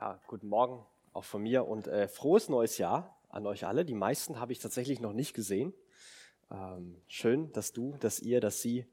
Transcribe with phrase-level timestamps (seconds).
[0.00, 3.84] Ja, guten Morgen auch von mir und äh, frohes neues Jahr an euch alle.
[3.84, 5.74] Die meisten habe ich tatsächlich noch nicht gesehen.
[6.50, 8.86] Ähm, schön, dass du, dass ihr, dass Sie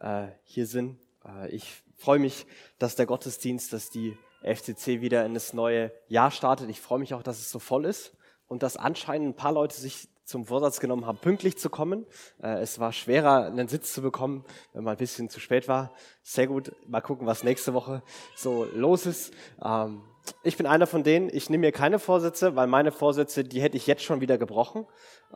[0.00, 0.98] äh, hier sind.
[1.24, 2.46] Äh, ich freue mich,
[2.78, 6.68] dass der Gottesdienst, dass die FCC wieder in das neue Jahr startet.
[6.68, 8.14] Ich freue mich auch, dass es so voll ist
[8.46, 12.04] und dass anscheinend ein paar Leute sich zum Vorsatz genommen haben, pünktlich zu kommen.
[12.42, 15.90] Äh, es war schwerer, einen Sitz zu bekommen, wenn man ein bisschen zu spät war.
[16.22, 16.72] Sehr gut.
[16.86, 18.02] Mal gucken, was nächste Woche
[18.36, 19.32] so los ist.
[19.64, 20.02] Ähm,
[20.42, 23.76] ich bin einer von denen, ich nehme mir keine Vorsätze, weil meine Vorsätze, die hätte
[23.76, 24.86] ich jetzt schon wieder gebrochen.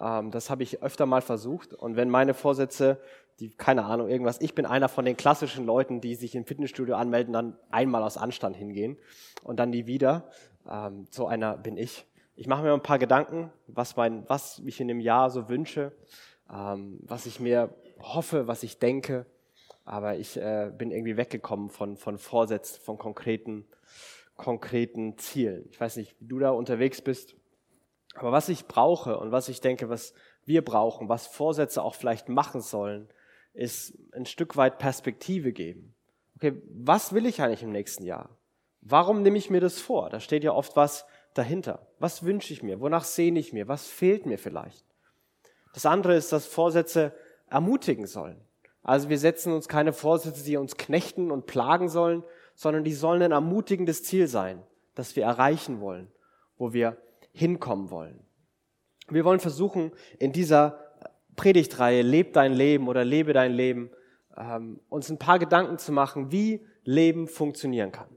[0.01, 1.75] Ähm, das habe ich öfter mal versucht.
[1.75, 3.01] Und wenn meine Vorsätze,
[3.41, 6.95] die, keine Ahnung, irgendwas, ich bin einer von den klassischen Leuten, die sich im Fitnessstudio
[6.95, 8.97] anmelden, dann einmal aus Anstand hingehen
[9.43, 10.29] und dann nie wieder.
[10.71, 12.07] Ähm, so einer bin ich.
[12.37, 15.93] Ich mache mir ein paar Gedanken, was, mein, was ich in dem Jahr so wünsche,
[16.53, 19.27] ähm, was ich mir hoffe, was ich denke.
[19.85, 23.67] Aber ich äh, bin irgendwie weggekommen von, von Vorsätzen, von konkreten
[24.37, 25.69] konkreten Zielen.
[25.71, 27.37] Ich weiß nicht, wie du da unterwegs bist,
[28.15, 30.15] aber was ich brauche und was ich denke, was
[30.45, 33.09] wir brauchen, was Vorsätze auch vielleicht machen sollen,
[33.53, 35.95] ist ein Stück weit Perspektive geben.
[36.37, 38.37] Okay, was will ich eigentlich im nächsten Jahr?
[38.81, 40.11] Warum nehme ich mir das vor?
[40.11, 41.87] Da steht ja oft was dahinter.
[41.99, 42.81] Was wünsche ich mir?
[42.81, 43.69] Wonach sehne ich mir?
[43.69, 44.85] Was fehlt mir vielleicht?
[45.73, 47.13] Das andere ist, dass Vorsätze
[47.49, 48.41] ermutigen sollen.
[48.83, 52.23] Also wir setzen uns keine Vorsätze, die uns knechten und plagen sollen,
[52.55, 54.63] sondern die sollen ein ermutigendes Ziel sein,
[54.95, 56.11] das wir erreichen wollen,
[56.57, 56.97] wo wir
[57.33, 58.21] hinkommen wollen.
[59.09, 60.79] Wir wollen versuchen, in dieser
[61.37, 63.91] Predigtreihe Leb dein Leben oder Lebe dein Leben,
[64.37, 68.09] ähm, uns ein paar Gedanken zu machen, wie Leben funktionieren kann.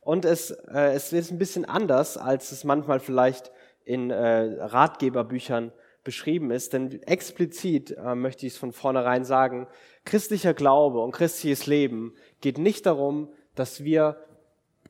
[0.00, 3.52] Und es, äh, es ist ein bisschen anders, als es manchmal vielleicht
[3.84, 5.72] in äh, Ratgeberbüchern
[6.04, 9.66] beschrieben ist, denn explizit äh, möchte ich es von vornherein sagen,
[10.04, 14.16] christlicher Glaube und christliches Leben geht nicht darum, dass wir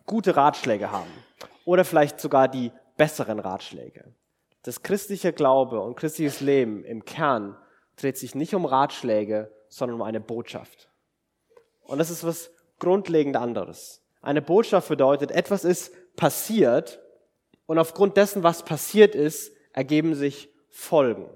[0.07, 1.11] gute Ratschläge haben
[1.65, 4.12] oder vielleicht sogar die besseren Ratschläge.
[4.62, 7.57] Das christliche Glaube und christliches Leben im Kern
[7.97, 10.89] dreht sich nicht um Ratschläge, sondern um eine Botschaft.
[11.83, 14.02] Und das ist was grundlegend anderes.
[14.23, 17.01] Eine Botschaft bedeutet, etwas ist passiert
[17.67, 21.29] und aufgrund dessen, was passiert ist, ergeben sich Folgen.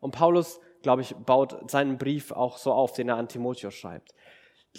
[0.00, 4.14] Und Paulus, glaube ich, baut seinen Brief auch so auf, den er an Timotheus schreibt.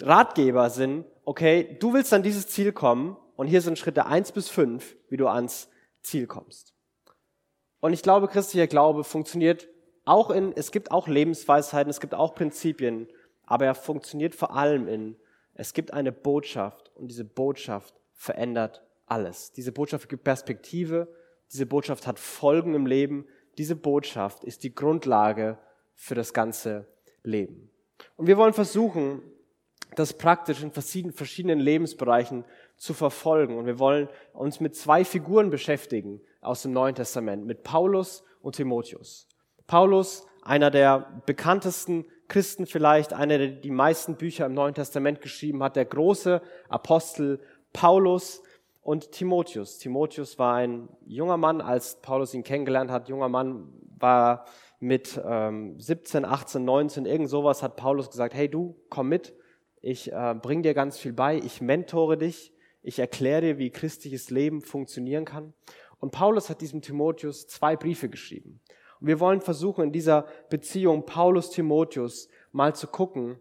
[0.00, 4.48] Ratgeber sind, okay, du willst an dieses Ziel kommen und hier sind Schritte eins bis
[4.48, 5.68] fünf, wie du ans
[6.02, 6.74] Ziel kommst.
[7.80, 9.68] Und ich glaube, christlicher Glaube funktioniert
[10.04, 13.08] auch in, es gibt auch Lebensweisheiten, es gibt auch Prinzipien,
[13.44, 15.16] aber er funktioniert vor allem in,
[15.54, 19.52] es gibt eine Botschaft und diese Botschaft verändert alles.
[19.52, 21.08] Diese Botschaft gibt Perspektive,
[21.52, 23.26] diese Botschaft hat Folgen im Leben,
[23.58, 25.58] diese Botschaft ist die Grundlage
[25.94, 26.88] für das ganze
[27.22, 27.70] Leben.
[28.16, 29.22] Und wir wollen versuchen,
[29.94, 32.44] das praktisch in verschiedenen Lebensbereichen
[32.76, 33.56] zu verfolgen.
[33.58, 38.56] Und wir wollen uns mit zwei Figuren beschäftigen aus dem Neuen Testament, mit Paulus und
[38.56, 39.28] Timotheus.
[39.66, 45.62] Paulus, einer der bekanntesten Christen vielleicht, einer, der die meisten Bücher im Neuen Testament geschrieben
[45.62, 47.40] hat, der große Apostel
[47.72, 48.42] Paulus
[48.82, 49.78] und Timotheus.
[49.78, 53.08] Timotheus war ein junger Mann, als Paulus ihn kennengelernt hat.
[53.08, 54.44] Junger Mann war
[54.80, 59.34] mit ähm, 17, 18, 19, irgend sowas, hat Paulus gesagt, hey du, komm mit
[59.84, 64.30] ich äh, bringe dir ganz viel bei, ich mentore dich, ich erkläre dir, wie christliches
[64.30, 65.52] Leben funktionieren kann.
[66.00, 68.60] Und Paulus hat diesem Timotheus zwei Briefe geschrieben.
[69.00, 73.36] Und wir wollen versuchen, in dieser Beziehung Paulus-Timotheus mal zu gucken,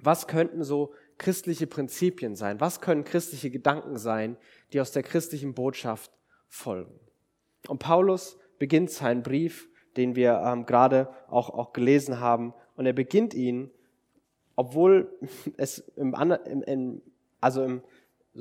[0.00, 4.38] was könnten so christliche Prinzipien sein, was können christliche Gedanken sein,
[4.72, 6.12] die aus der christlichen Botschaft
[6.48, 6.98] folgen.
[7.68, 9.68] Und Paulus beginnt seinen Brief,
[9.98, 13.70] den wir ähm, gerade auch, auch gelesen haben, und er beginnt ihn
[14.58, 15.16] obwohl
[15.56, 16.16] es im,
[16.66, 17.00] im,
[17.40, 17.80] also im,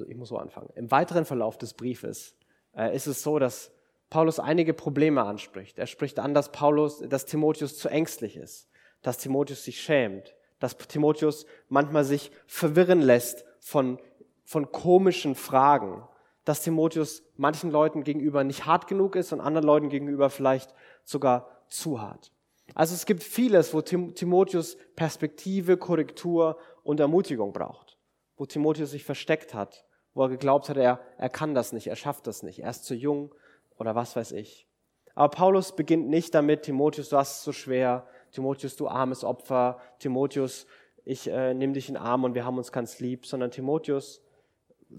[0.08, 2.36] ich muss so anfangen, im weiteren Verlauf des Briefes
[2.76, 3.72] äh, ist es so, dass
[4.10, 5.78] Paulus einige Probleme anspricht.
[5.78, 8.68] Er spricht an, dass Paulus, dass Timotheus zu ängstlich ist,
[9.04, 14.00] dass Timotheus sich schämt, dass Timotheus manchmal sich verwirren lässt von,
[14.44, 16.02] von komischen Fragen,
[16.46, 20.74] dass Timotheus manchen Leuten gegenüber nicht hart genug ist und anderen Leuten gegenüber vielleicht
[21.04, 22.32] sogar zu hart.
[22.74, 27.98] Also es gibt vieles, wo Timotheus Perspektive, Korrektur und Ermutigung braucht.
[28.36, 31.96] Wo Timotheus sich versteckt hat, wo er geglaubt hat, er, er kann das nicht, er
[31.96, 33.34] schafft das nicht, er ist zu jung
[33.78, 34.68] oder was weiß ich.
[35.16, 39.80] Aber Paulus beginnt nicht damit, Timotheus, du hast es so schwer, Timotheus, du armes Opfer,
[40.00, 40.68] Timotheus,
[41.06, 44.22] ich äh, nehme dich in den Arm und wir haben uns ganz lieb, sondern Timotheus,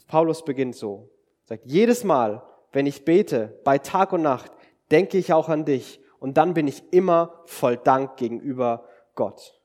[0.06, 1.10] Paulus beginnt so,
[1.44, 2.42] sagt, jedes Mal,
[2.72, 4.50] wenn ich bete, bei Tag und Nacht,
[4.90, 9.60] denke ich auch an dich und dann bin ich immer voll Dank gegenüber Gott,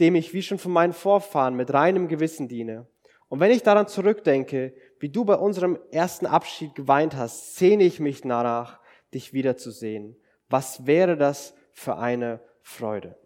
[0.00, 2.86] dem ich wie schon von meinen Vorfahren mit reinem Gewissen diene
[3.28, 8.00] Und wenn ich daran zurückdenke, wie du bei unserem ersten Abschied geweint hast, sehne ich
[8.00, 8.80] mich danach,
[9.14, 10.16] dich wiederzusehen.
[10.48, 13.18] Was wäre das für eine Freude?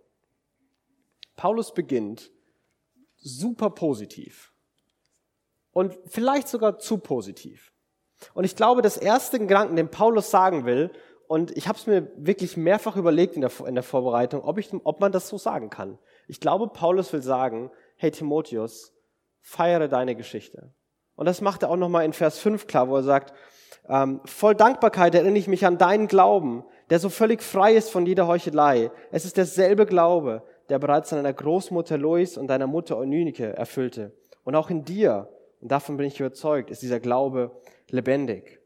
[1.37, 2.31] Paulus beginnt
[3.17, 4.53] super positiv
[5.73, 7.73] und vielleicht sogar zu positiv.
[8.35, 10.93] Und ich glaube, das erste Gedanken, den Paulus sagen will,
[11.33, 14.69] und ich habe es mir wirklich mehrfach überlegt in der, in der Vorbereitung, ob, ich,
[14.85, 15.99] ob man das so sagen kann.
[16.29, 18.93] Ich glaube, Paulus will sagen, hey Timotheus,
[19.41, 20.75] feiere deine Geschichte.
[21.17, 23.33] Und das macht er auch nochmal in Vers 5 klar, wo er sagt,
[23.89, 28.05] ähm, voll Dankbarkeit erinnere ich mich an deinen Glauben, der so völlig frei ist von
[28.05, 28.91] jeder Heuchelei.
[29.11, 34.13] Es ist derselbe Glaube, der bereits an deiner Großmutter Lois und deiner Mutter Eunynike erfüllte.
[34.45, 35.31] Und auch in dir,
[35.63, 37.53] und davon bin ich überzeugt, ist dieser Glaube
[37.89, 38.62] lebendig.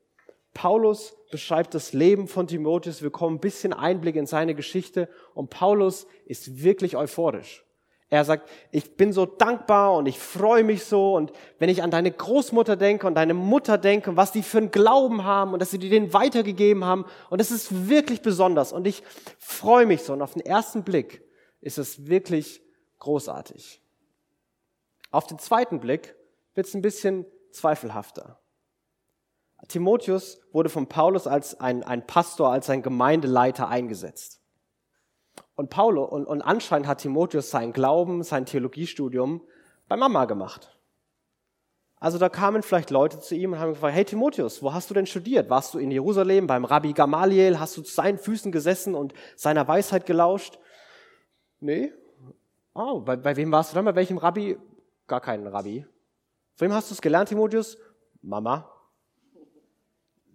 [0.57, 3.03] Paulus beschreibt das Leben von Timotheus.
[3.03, 7.63] Wir bekommen ein bisschen Einblick in seine Geschichte und Paulus ist wirklich euphorisch.
[8.09, 11.91] Er sagt, ich bin so dankbar und ich freue mich so und wenn ich an
[11.91, 15.61] deine Großmutter denke und deine Mutter denke und was die für einen Glauben haben und
[15.61, 19.03] dass sie dir den weitergegeben haben und es ist wirklich besonders und ich
[19.39, 21.23] freue mich so und auf den ersten Blick
[21.61, 22.63] ist es wirklich
[22.99, 23.83] großartig.
[25.11, 26.15] Auf den zweiten Blick
[26.55, 28.41] wird es ein bisschen zweifelhafter.
[29.69, 34.41] Timotheus wurde von Paulus als ein, ein Pastor, als ein Gemeindeleiter eingesetzt.
[35.55, 39.43] Und Paulo, und, und anscheinend hat Timotheus sein Glauben, sein Theologiestudium
[39.89, 40.77] bei Mama gemacht.
[41.99, 44.95] Also da kamen vielleicht Leute zu ihm und haben gefragt, hey Timotheus, wo hast du
[44.95, 45.49] denn studiert?
[45.49, 47.59] Warst du in Jerusalem beim Rabbi Gamaliel?
[47.59, 50.59] Hast du zu seinen Füßen gesessen und seiner Weisheit gelauscht?
[51.59, 51.93] Nee.
[52.75, 53.87] Oh, bei, bei wem warst du dann?
[53.87, 54.59] Bei welchem Rabbi?
[55.07, 55.87] Gar keinen Rabbi.
[56.57, 57.79] Von wem hast du es gelernt, Timotheus?
[58.21, 58.71] Mama.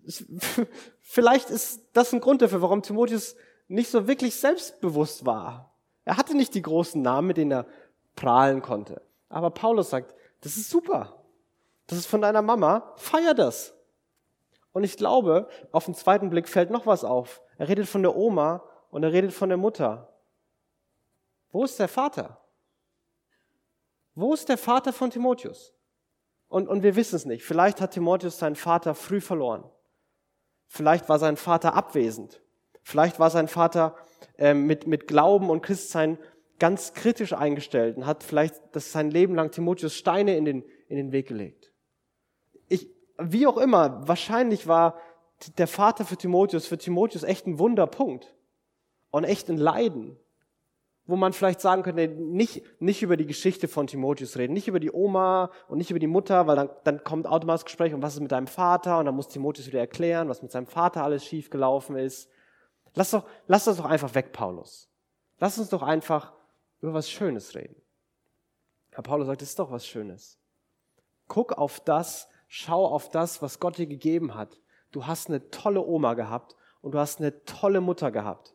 [1.02, 3.36] Vielleicht ist das ein Grund dafür, warum Timotheus
[3.68, 5.74] nicht so wirklich selbstbewusst war.
[6.04, 7.66] Er hatte nicht die großen Namen, mit denen er
[8.16, 9.02] prahlen konnte.
[9.30, 11.24] Aber Paulus sagt, das ist super.
[11.88, 12.94] Das ist von deiner Mama.
[12.98, 13.74] Feier das.
[14.74, 17.42] Und ich glaube, auf den zweiten Blick fällt noch was auf.
[17.58, 20.14] Er redet von der Oma und er redet von der Mutter.
[21.52, 22.42] Wo ist der Vater?
[24.16, 25.74] Wo ist der Vater von Timotheus?
[26.48, 27.44] Und, und wir wissen es nicht.
[27.44, 29.64] Vielleicht hat Timotheus seinen Vater früh verloren.
[30.74, 32.42] Vielleicht war sein Vater abwesend.
[32.82, 33.94] Vielleicht war sein Vater
[34.38, 36.18] äh, mit, mit Glauben und Christsein
[36.60, 40.96] ganz kritisch eingestellt und hat vielleicht das sein Leben lang Timotheus Steine in den, in
[40.96, 41.74] den Weg gelegt.
[42.70, 42.88] Ich,
[43.18, 44.98] wie auch immer, wahrscheinlich war
[45.58, 48.34] der Vater für Timotheus, für Timotheus echt ein Wunderpunkt
[49.10, 50.16] und echt ein Leiden,
[51.06, 54.80] wo man vielleicht sagen könnte, nicht, nicht über die Geschichte von Timotheus reden, nicht über
[54.80, 58.02] die Oma und nicht über die Mutter, weil dann, dann kommt automatisch das Gespräch, um
[58.02, 61.04] was ist mit deinem Vater und dann muss Timotheus wieder erklären, was mit seinem Vater
[61.04, 62.30] alles schief gelaufen ist.
[62.94, 64.90] Lass, doch, lass das doch einfach weg, Paulus.
[65.40, 66.34] Lass uns doch einfach
[66.82, 67.76] über was Schönes reden.
[68.92, 70.38] Herr Paulus sagt, es ist doch was Schönes.
[71.28, 74.60] Guck auf das, schau auf das, was Gott dir gegeben hat.
[74.92, 78.54] Du hast eine tolle Oma gehabt und du hast eine tolle Mutter gehabt.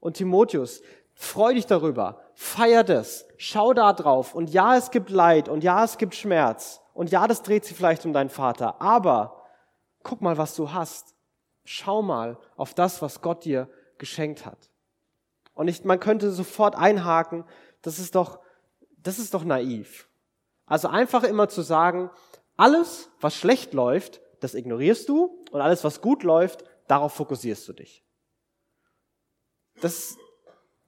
[0.00, 0.82] Und Timotheus,
[1.16, 4.34] freu dich darüber, feier das, schau da drauf.
[4.34, 6.80] Und ja, es gibt Leid und ja, es gibt Schmerz.
[6.92, 8.80] Und ja, das dreht sich vielleicht um deinen Vater.
[8.80, 9.42] Aber
[10.02, 11.14] guck mal, was du hast.
[11.64, 13.68] Schau mal auf das, was Gott dir
[13.98, 14.70] geschenkt hat.
[15.54, 17.44] Und ich, man könnte sofort einhaken,
[17.82, 18.38] das ist doch,
[18.98, 20.08] das ist doch naiv.
[20.66, 22.10] Also einfach immer zu sagen,
[22.56, 27.72] alles, was schlecht läuft, das ignorierst du und alles, was gut läuft, darauf fokussierst du
[27.72, 28.04] dich.
[29.80, 30.16] Das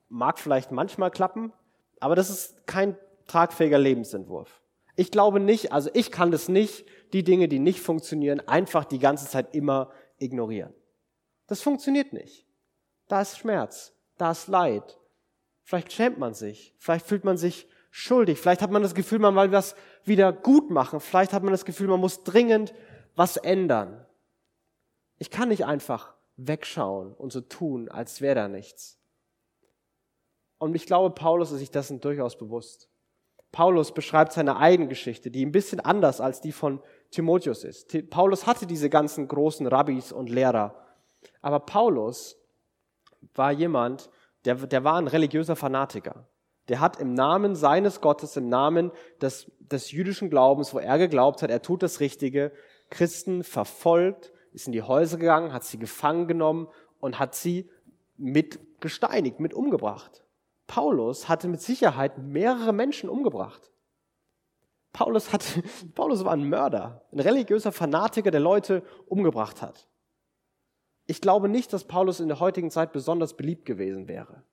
[0.08, 1.52] mag vielleicht manchmal klappen,
[2.00, 2.96] aber das ist kein
[3.26, 4.62] tragfähiger Lebensentwurf.
[4.96, 8.98] Ich glaube nicht, also ich kann das nicht, die Dinge, die nicht funktionieren, einfach die
[8.98, 10.74] ganze Zeit immer ignorieren.
[11.46, 12.46] Das funktioniert nicht.
[13.06, 14.98] Da ist Schmerz, da ist Leid.
[15.62, 19.34] Vielleicht schämt man sich, vielleicht fühlt man sich schuldig, vielleicht hat man das Gefühl, man
[19.36, 22.74] will was wieder gut machen, vielleicht hat man das Gefühl, man muss dringend
[23.14, 24.04] was ändern.
[25.18, 28.97] Ich kann nicht einfach wegschauen und so tun, als wäre da nichts.
[30.58, 32.88] Und ich glaube, Paulus ist sich dessen durchaus bewusst.
[33.52, 38.10] Paulus beschreibt seine eigene Geschichte, die ein bisschen anders als die von Timotheus ist.
[38.10, 40.74] Paulus hatte diese ganzen großen Rabbis und Lehrer.
[41.40, 42.36] Aber Paulus
[43.34, 44.10] war jemand,
[44.44, 46.28] der, der war ein religiöser Fanatiker.
[46.68, 51.42] Der hat im Namen seines Gottes, im Namen des, des jüdischen Glaubens, wo er geglaubt
[51.42, 52.52] hat, er tut das Richtige,
[52.90, 56.68] Christen verfolgt, ist in die Häuser gegangen, hat sie gefangen genommen
[57.00, 57.70] und hat sie
[58.18, 60.24] mit gesteinigt, mit umgebracht.
[60.68, 63.72] Paulus hatte mit Sicherheit mehrere Menschen umgebracht.
[64.92, 65.44] Paulus, hat,
[65.96, 69.88] Paulus war ein Mörder, ein religiöser Fanatiker, der Leute umgebracht hat.
[71.06, 74.44] Ich glaube nicht, dass Paulus in der heutigen Zeit besonders beliebt gewesen wäre.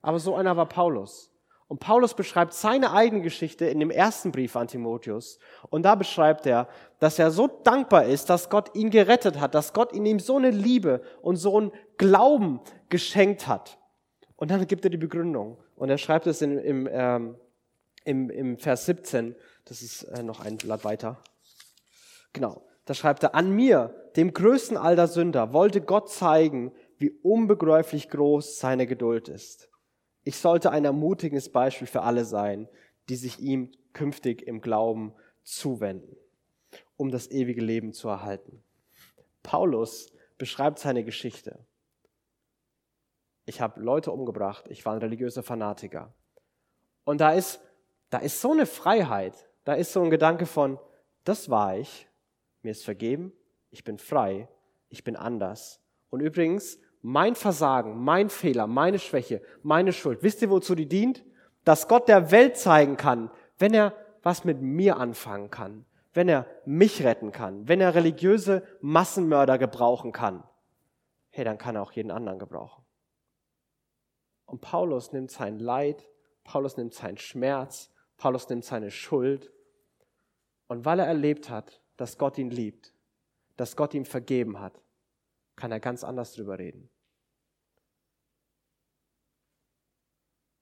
[0.00, 1.30] Aber so einer war Paulus.
[1.66, 5.38] Und Paulus beschreibt seine eigene Geschichte in dem ersten Brief an Timotheus.
[5.70, 6.68] Und da beschreibt er,
[6.98, 10.36] dass er so dankbar ist, dass Gott ihn gerettet hat, dass Gott in ihm so
[10.36, 13.78] eine Liebe und so einen Glauben geschenkt hat.
[14.44, 15.56] Und dann gibt er die Begründung.
[15.74, 17.36] Und er schreibt es in, im, ähm,
[18.04, 19.34] im, im Vers 17.
[19.64, 21.18] Das ist äh, noch ein Blatt weiter.
[22.34, 22.62] Genau.
[22.84, 28.58] Da schreibt er, an mir, dem größten alter Sünder, wollte Gott zeigen, wie unbegreiflich groß
[28.58, 29.70] seine Geduld ist.
[30.24, 32.68] Ich sollte ein ermutigendes Beispiel für alle sein,
[33.08, 36.16] die sich ihm künftig im Glauben zuwenden,
[36.98, 38.62] um das ewige Leben zu erhalten.
[39.42, 41.64] Paulus beschreibt seine Geschichte.
[43.46, 46.12] Ich habe Leute umgebracht, ich war ein religiöser Fanatiker.
[47.04, 47.60] Und da ist,
[48.10, 50.78] da ist so eine Freiheit, da ist so ein Gedanke von,
[51.24, 52.08] das war ich,
[52.62, 53.32] mir ist vergeben,
[53.70, 54.48] ich bin frei,
[54.88, 55.80] ich bin anders.
[56.10, 61.24] Und übrigens, mein Versagen, mein Fehler, meine Schwäche, meine Schuld, wisst ihr, wozu die dient?
[61.64, 65.84] Dass Gott der Welt zeigen kann, wenn er was mit mir anfangen kann,
[66.14, 70.44] wenn er mich retten kann, wenn er religiöse Massenmörder gebrauchen kann,
[71.30, 72.83] hey, dann kann er auch jeden anderen gebrauchen.
[74.46, 76.08] Und Paulus nimmt sein Leid,
[76.44, 79.50] Paulus nimmt seinen Schmerz, Paulus nimmt seine Schuld.
[80.66, 82.94] Und weil er erlebt hat, dass Gott ihn liebt,
[83.56, 84.82] dass Gott ihm vergeben hat,
[85.56, 86.90] kann er ganz anders drüber reden.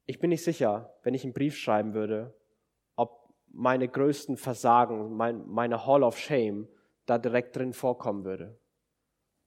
[0.05, 2.35] Ich bin nicht sicher, wenn ich einen Brief schreiben würde,
[2.97, 6.69] ob meine größten Versagen, mein, meine Hall of Shame
[7.07, 8.59] da direkt drin vorkommen würde.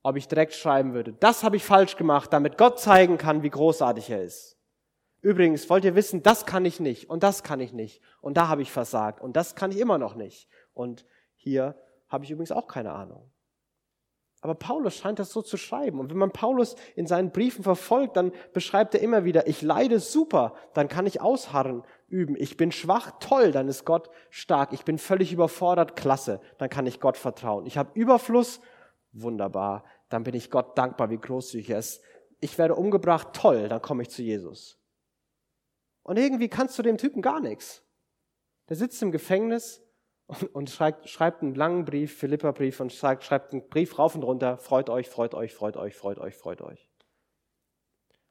[0.05, 3.49] Ob ich direkt schreiben würde, das habe ich falsch gemacht, damit Gott zeigen kann, wie
[3.49, 4.55] großartig er ist.
[5.21, 8.47] Übrigens, wollt ihr wissen, das kann ich nicht und das kann ich nicht und da
[8.47, 10.47] habe ich versagt und das kann ich immer noch nicht.
[10.75, 11.73] Und hier
[12.07, 13.31] habe ich übrigens auch keine Ahnung.
[14.41, 15.99] Aber Paulus scheint das so zu schreiben.
[15.99, 19.99] Und wenn man Paulus in seinen Briefen verfolgt, dann beschreibt er immer wieder, ich leide
[19.99, 22.35] super, dann kann ich ausharren üben.
[22.37, 24.71] Ich bin schwach, toll, dann ist Gott stark.
[24.71, 27.65] Ich bin völlig überfordert, klasse, dann kann ich Gott vertrauen.
[27.65, 28.61] Ich habe Überfluss,
[29.15, 32.01] wunderbar, dann bin ich Gott dankbar, wie großzügig er ist.
[32.39, 34.79] Ich werde umgebracht, toll, dann komme ich zu Jesus.
[36.03, 37.83] Und irgendwie kannst du dem Typen gar nichts.
[38.69, 39.81] Der sitzt im Gefängnis,
[40.27, 44.23] und, und schreibt, schreibt einen langen Brief, Philippa-Brief und sagt, schreibt einen Brief rauf und
[44.23, 46.89] runter, freut euch, freut euch, freut euch, freut euch, freut euch.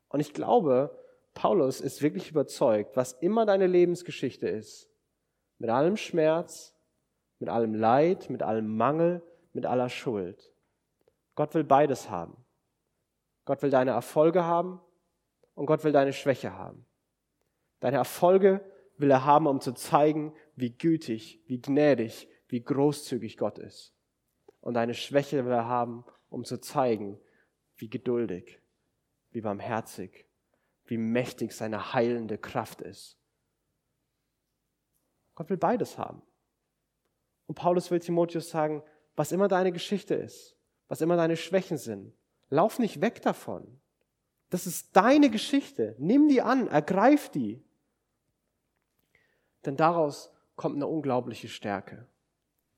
[0.09, 0.99] Und ich glaube,
[1.35, 4.89] Paulus ist wirklich überzeugt, was immer deine Lebensgeschichte ist,
[5.59, 6.75] mit allem Schmerz,
[7.39, 10.54] mit allem Leid, mit allem Mangel, mit aller Schuld.
[11.35, 12.37] Gott will beides haben.
[13.45, 14.81] Gott will deine Erfolge haben
[15.55, 16.87] und Gott will deine Schwäche haben.
[17.81, 18.65] Deine Erfolge
[18.97, 23.95] will er haben, um zu zeigen, wie gütig, wie gnädig, wie großzügig Gott ist.
[24.61, 27.21] Und eine Schwäche will er haben, um zu zeigen,
[27.77, 28.61] wie geduldig,
[29.33, 30.27] wie barmherzig,
[30.87, 33.19] wie mächtig seine heilende Kraft ist.
[35.35, 36.23] Gott will beides haben.
[37.47, 38.83] Und Paulus will Timotheus sagen,
[39.17, 40.54] was immer deine Geschichte ist,
[40.89, 42.13] was immer deine Schwächen sind,
[42.51, 43.81] lauf nicht weg davon.
[44.51, 45.97] Das ist deine Geschichte.
[45.99, 47.63] Nimm die an, ergreif die.
[49.65, 52.07] Denn daraus kommt eine unglaubliche Stärke.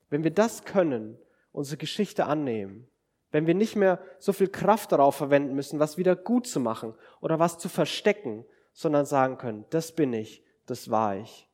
[0.09, 1.17] Wenn wir das können,
[1.51, 2.87] unsere Geschichte annehmen,
[3.31, 6.93] wenn wir nicht mehr so viel Kraft darauf verwenden müssen, was wieder gut zu machen
[7.19, 11.49] oder was zu verstecken, sondern sagen können, das bin ich, das war ich.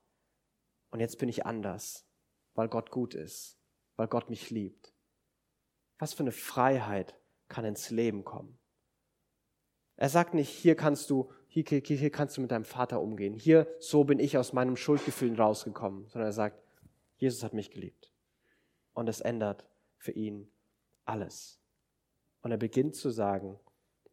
[0.92, 2.06] Und jetzt bin ich anders,
[2.54, 3.58] weil Gott gut ist,
[3.96, 4.93] weil Gott mich liebt.
[6.04, 7.16] Was für eine Freiheit
[7.48, 8.58] kann ins Leben kommen.
[9.96, 13.34] Er sagt nicht, hier kannst du hier, hier, hier kannst du mit deinem Vater umgehen.
[13.34, 16.10] Hier, so bin ich aus meinem Schuldgefühl rausgekommen.
[16.10, 16.62] Sondern er sagt,
[17.16, 18.12] Jesus hat mich geliebt.
[18.94, 20.52] Und es ändert für ihn
[21.06, 21.58] alles.
[22.42, 23.58] Und er beginnt zu sagen,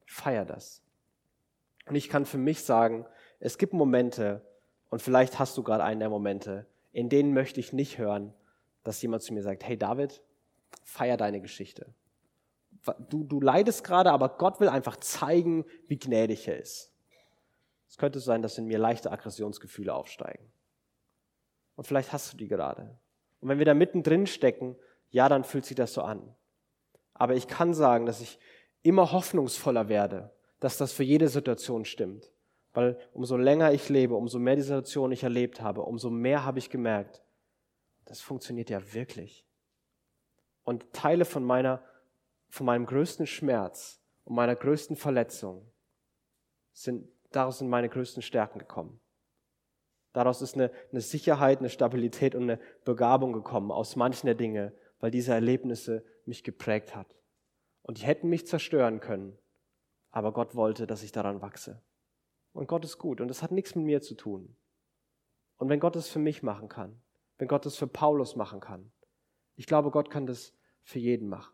[0.07, 0.85] feier das.
[1.87, 3.05] Und ich kann für mich sagen,
[3.41, 4.47] es gibt Momente,
[4.91, 8.33] und vielleicht hast du gerade einen der Momente, in denen möchte ich nicht hören,
[8.85, 10.23] dass jemand zu mir sagt, hey David,
[10.83, 11.95] feier deine Geschichte.
[13.09, 16.93] Du, du leidest gerade, aber Gott will einfach zeigen, wie gnädig er ist.
[17.89, 20.51] Es könnte sein, dass in mir leichte Aggressionsgefühle aufsteigen.
[21.77, 22.99] Und vielleicht hast du die gerade.
[23.41, 24.77] Und wenn wir da mittendrin stecken,
[25.11, 26.35] ja, dann fühlt sich das so an.
[27.15, 28.39] Aber ich kann sagen, dass ich
[28.83, 32.33] immer hoffnungsvoller werde, dass das für jede Situation stimmt.
[32.73, 36.59] Weil umso länger ich lebe, umso mehr die Situation ich erlebt habe, umso mehr habe
[36.61, 37.23] ich gemerkt,
[38.05, 39.45] das funktioniert ja wirklich.
[40.65, 41.83] Und Teile von meiner,
[42.49, 45.71] von meinem größten Schmerz und meiner größten Verletzung
[46.73, 49.01] sind daraus sind meine größten Stärken gekommen.
[50.13, 54.73] Daraus ist eine, eine Sicherheit, eine Stabilität und eine Begabung gekommen aus manchen der Dinge,
[54.99, 57.17] weil diese Erlebnisse mich geprägt hat.
[57.83, 59.39] Und die hätten mich zerstören können,
[60.11, 61.81] aber Gott wollte, dass ich daran wachse.
[62.53, 64.57] Und Gott ist gut und das hat nichts mit mir zu tun.
[65.57, 67.01] Und wenn Gott es für mich machen kann,
[67.39, 68.91] wenn Gott es für Paulus machen kann,
[69.61, 71.53] ich glaube, Gott kann das für jeden machen.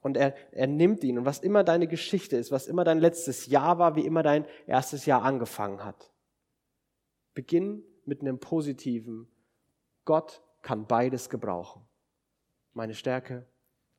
[0.00, 1.18] Und er, er nimmt ihn.
[1.18, 4.46] Und was immer deine Geschichte ist, was immer dein letztes Jahr war, wie immer dein
[4.66, 6.10] erstes Jahr angefangen hat,
[7.34, 9.28] beginn mit einem positiven,
[10.06, 11.82] Gott kann beides gebrauchen.
[12.72, 13.44] Meine Stärke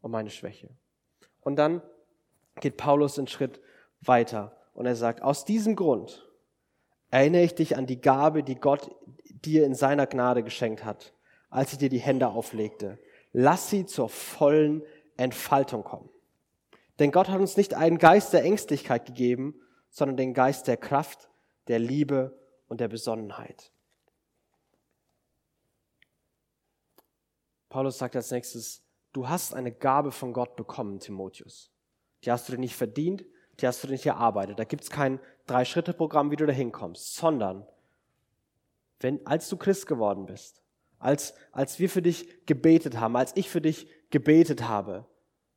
[0.02, 0.72] und meine Schwäche.
[1.42, 1.84] Und dann
[2.60, 3.62] geht Paulus einen Schritt
[4.02, 6.28] weiter und er sagt, aus diesem Grund
[7.12, 8.96] erinnere ich dich an die Gabe, die Gott
[9.30, 11.14] dir in seiner Gnade geschenkt hat,
[11.52, 12.98] als ich dir die Hände auflegte.
[13.34, 14.84] Lass sie zur vollen
[15.18, 16.10] Entfaltung kommen.
[17.00, 21.30] Denn Gott hat uns nicht einen Geist der Ängstlichkeit gegeben, sondern den Geist der Kraft,
[21.68, 23.72] der Liebe und der Besonnenheit.
[27.70, 28.82] Paulus sagt als nächstes,
[29.14, 31.72] du hast eine Gabe von Gott bekommen, Timotheus.
[32.24, 33.26] Die hast du dir nicht verdient,
[33.60, 34.58] die hast du dir nicht erarbeitet.
[34.58, 37.68] Da gibt es kein Drei-Schritte-Programm, wie du da hinkommst, sondern
[39.00, 40.64] wenn, als du Christ geworden bist,
[41.00, 45.06] als, als wir für dich gebetet haben, als ich für dich gebetet habe,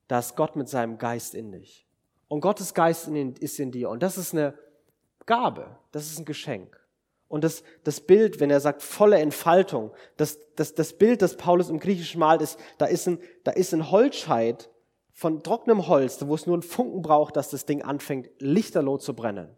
[0.09, 1.87] da ist Gott mit seinem Geist in dich.
[2.29, 3.91] Und Gottes Geist in, ist in dir.
[3.91, 4.55] Und das ist eine
[5.27, 6.81] Gabe, das ist ein Geschenk.
[7.29, 11.71] Und das, das Bild, wenn er sagt volle Entfaltung, das, das, das Bild, das Paulus
[11.71, 14.69] im Griechischen malt, ist, da ist ein, da ist ein Holzscheit
[15.13, 19.15] von trockenem Holz, wo es nur einen Funken braucht, dass das Ding anfängt, lichterloh zu
[19.15, 19.57] brennen.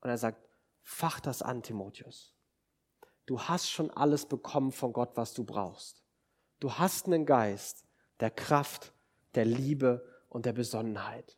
[0.00, 0.38] Und er sagt,
[0.82, 2.37] fach das an, Timotheus.
[3.28, 6.02] Du hast schon alles bekommen von Gott, was du brauchst.
[6.60, 7.84] Du hast einen Geist
[8.20, 8.94] der Kraft,
[9.34, 11.36] der Liebe und der Besonnenheit.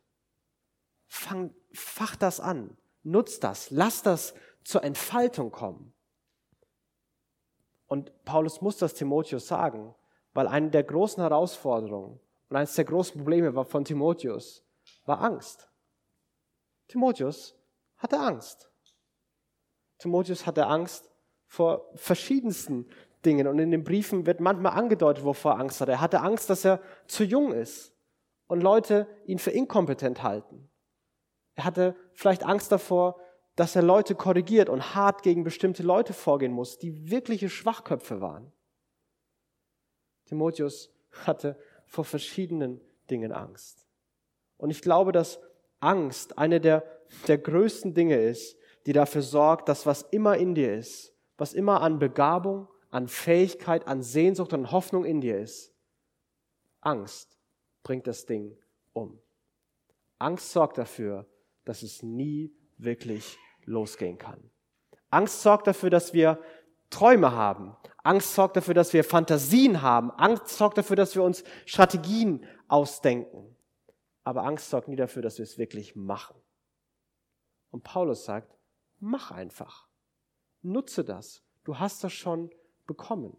[1.09, 2.77] Fang, fach das an.
[3.03, 3.71] Nutz das.
[3.71, 4.33] Lass das
[4.63, 5.93] zur Entfaltung kommen.
[7.87, 9.93] Und Paulus muss das Timotheus sagen,
[10.33, 14.63] weil eine der großen Herausforderungen und eines der großen Probleme war von Timotheus
[15.03, 15.69] war Angst.
[16.87, 17.53] Timotheus
[17.97, 18.71] hatte Angst.
[19.97, 21.10] Timotheus hatte Angst
[21.51, 22.87] vor verschiedensten
[23.25, 23.45] Dingen.
[23.45, 25.89] Und in den Briefen wird manchmal angedeutet, wovor er Angst hat.
[25.89, 27.93] Er hatte Angst, dass er zu jung ist
[28.47, 30.69] und Leute ihn für inkompetent halten.
[31.55, 33.19] Er hatte vielleicht Angst davor,
[33.57, 38.53] dass er Leute korrigiert und hart gegen bestimmte Leute vorgehen muss, die wirkliche Schwachköpfe waren.
[40.27, 40.89] Timotheus
[41.25, 43.89] hatte vor verschiedenen Dingen Angst.
[44.55, 45.41] Und ich glaube, dass
[45.81, 46.85] Angst eine der,
[47.27, 51.10] der größten Dinge ist, die dafür sorgt, dass was immer in dir ist,
[51.41, 55.73] was immer an Begabung, an Fähigkeit, an Sehnsucht und Hoffnung in dir ist,
[56.81, 57.35] Angst
[57.81, 58.55] bringt das Ding
[58.93, 59.19] um.
[60.19, 61.25] Angst sorgt dafür,
[61.65, 64.51] dass es nie wirklich losgehen kann.
[65.09, 66.39] Angst sorgt dafür, dass wir
[66.91, 67.75] Träume haben.
[68.03, 70.11] Angst sorgt dafür, dass wir Fantasien haben.
[70.11, 73.57] Angst sorgt dafür, dass wir uns Strategien ausdenken.
[74.23, 76.35] Aber Angst sorgt nie dafür, dass wir es wirklich machen.
[77.71, 78.55] Und Paulus sagt,
[78.99, 79.90] mach einfach.
[80.61, 81.43] Nutze das.
[81.63, 82.49] Du hast das schon
[82.87, 83.35] bekommen.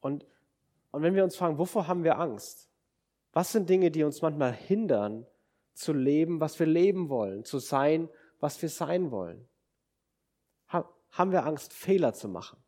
[0.00, 0.26] Und,
[0.90, 2.68] und wenn wir uns fragen, wovor haben wir Angst?
[3.32, 5.26] Was sind Dinge, die uns manchmal hindern,
[5.74, 8.08] zu leben, was wir leben wollen, zu sein,
[8.40, 9.46] was wir sein wollen?
[10.72, 12.62] Ha haben wir Angst, Fehler zu machen?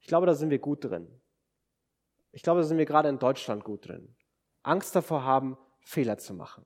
[0.00, 1.08] Ich glaube, da sind wir gut drin.
[2.32, 4.14] Ich glaube, da sind wir gerade in Deutschland gut drin.
[4.62, 6.64] Angst davor haben, Fehler zu machen.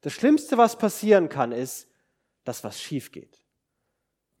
[0.00, 1.88] Das Schlimmste, was passieren kann, ist,
[2.44, 3.43] dass was schief geht.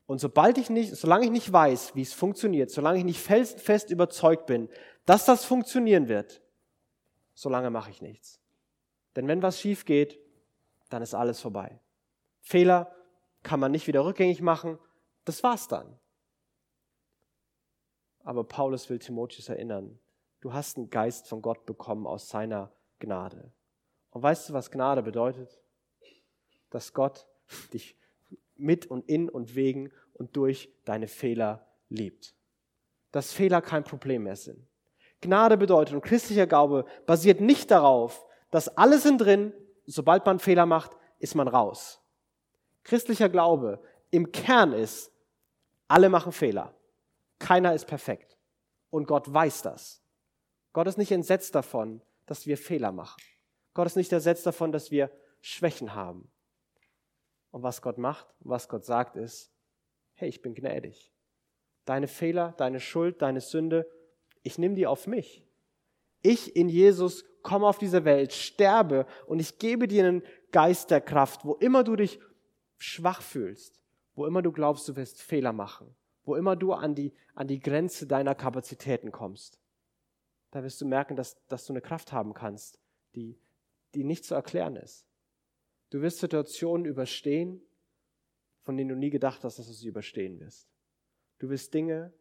[0.06, 3.90] Und sobald ich nicht, solange ich nicht weiß, wie es funktioniert, solange ich nicht fest
[3.90, 4.68] überzeugt bin,
[5.06, 6.42] dass das funktionieren wird,
[7.32, 8.40] solange mache ich nichts.
[9.16, 10.18] Denn wenn was schief geht,
[10.90, 11.80] dann ist alles vorbei.
[12.40, 12.94] Fehler
[13.42, 14.78] kann man nicht wieder rückgängig machen.
[15.24, 15.98] Das war's dann.
[18.22, 19.98] Aber Paulus will Timotheus erinnern,
[20.40, 23.52] du hast einen Geist von Gott bekommen aus seiner Gnade.
[24.10, 25.60] Und weißt du, was Gnade bedeutet?
[26.70, 27.26] Dass Gott
[27.72, 27.96] dich
[28.56, 32.34] mit und in und wegen und durch deine Fehler liebt.
[33.12, 34.66] Dass Fehler kein Problem mehr sind.
[35.20, 39.52] Gnade bedeutet und christlicher Glaube basiert nicht darauf, dass alle sind drin,
[39.86, 42.00] sobald man Fehler macht, ist man raus.
[42.82, 45.10] Christlicher Glaube im Kern ist,
[45.88, 46.74] alle machen Fehler.
[47.38, 48.36] Keiner ist perfekt.
[48.90, 50.02] Und Gott weiß das.
[50.72, 53.20] Gott ist nicht entsetzt davon, dass wir Fehler machen.
[53.74, 56.30] Gott ist nicht entsetzt davon, dass wir Schwächen haben.
[57.54, 59.52] Und was Gott macht, was Gott sagt, ist,
[60.14, 61.12] hey, ich bin gnädig.
[61.84, 63.88] Deine Fehler, deine Schuld, deine Sünde,
[64.42, 65.46] ich nehme die auf mich.
[66.20, 71.00] Ich in Jesus komme auf diese Welt, sterbe und ich gebe dir einen Geist der
[71.00, 72.18] Kraft, wo immer du dich
[72.76, 73.80] schwach fühlst,
[74.16, 77.60] wo immer du glaubst, du wirst Fehler machen, wo immer du an die, an die
[77.60, 79.60] Grenze deiner Kapazitäten kommst.
[80.50, 82.80] Da wirst du merken, dass, dass du eine Kraft haben kannst,
[83.14, 83.38] die,
[83.94, 85.06] die nicht zu erklären ist.
[85.90, 87.60] Du wirst Situationen überstehen,
[88.62, 90.68] von denen du nie gedacht hast, dass du sie überstehen wirst.
[91.38, 92.12] Du willst Dinge,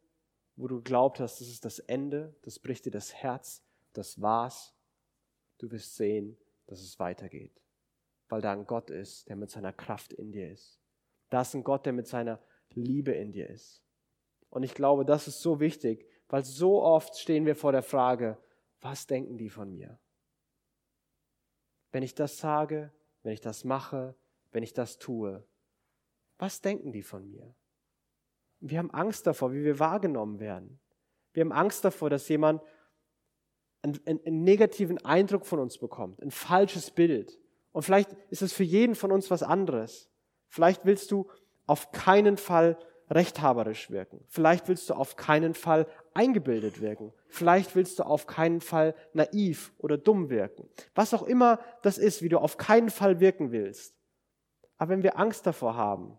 [0.55, 4.73] wo du glaubt hast, das ist das Ende, das bricht dir das Herz, das war's.
[5.57, 7.61] Du wirst sehen, dass es weitergeht,
[8.29, 10.79] weil da ein Gott ist, der mit seiner Kraft in dir ist.
[11.29, 12.39] Da ist ein Gott, der mit seiner
[12.71, 13.83] Liebe in dir ist.
[14.49, 18.37] Und ich glaube, das ist so wichtig, weil so oft stehen wir vor der Frage,
[18.81, 19.99] was denken die von mir?
[21.91, 22.91] Wenn ich das sage,
[23.23, 24.15] wenn ich das mache,
[24.51, 25.43] wenn ich das tue,
[26.37, 27.55] was denken die von mir?
[28.59, 30.79] Wir haben Angst davor, wie wir wahrgenommen werden.
[31.33, 32.61] Wir haben Angst davor, dass jemand
[33.81, 37.37] einen, einen, negativen Eindruck von uns bekommt, ein falsches Bild.
[37.71, 40.09] Und vielleicht ist es für jeden von uns was anderes.
[40.47, 41.29] Vielleicht willst du
[41.65, 42.77] auf keinen Fall
[43.13, 44.23] rechthaberisch wirken.
[44.27, 47.13] Vielleicht willst du auf keinen Fall eingebildet wirken.
[47.27, 50.69] Vielleicht willst du auf keinen Fall naiv oder dumm wirken.
[50.95, 53.95] Was auch immer das ist, wie du auf keinen Fall wirken willst.
[54.77, 56.17] Aber wenn wir Angst davor haben,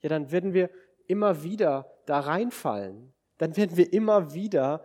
[0.00, 0.70] ja, dann werden wir
[1.06, 3.12] immer wieder da reinfallen.
[3.38, 4.84] Dann werden wir immer wieder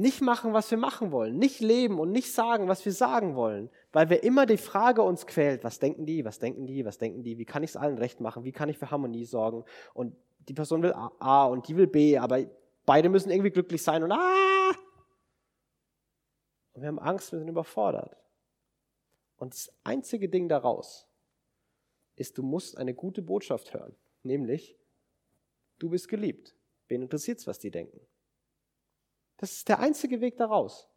[0.00, 3.70] nicht machen, was wir machen wollen, nicht leben und nicht sagen, was wir sagen wollen,
[3.92, 7.22] weil wir immer die Frage uns quält, was denken die, was denken die, was denken
[7.22, 10.16] die, wie kann ich es allen recht machen, wie kann ich für Harmonie sorgen und
[10.48, 12.44] die Person will A und die will B, aber
[12.84, 14.70] beide müssen irgendwie glücklich sein und A.
[16.72, 18.16] Und wir haben Angst, wir sind überfordert.
[19.36, 21.06] Und das einzige Ding daraus
[22.16, 24.76] ist, du musst eine gute Botschaft hören, nämlich,
[25.78, 26.54] du bist geliebt.
[26.88, 28.00] Wen interessiert es, was die denken?
[29.44, 30.88] Das ist der einzige Weg daraus.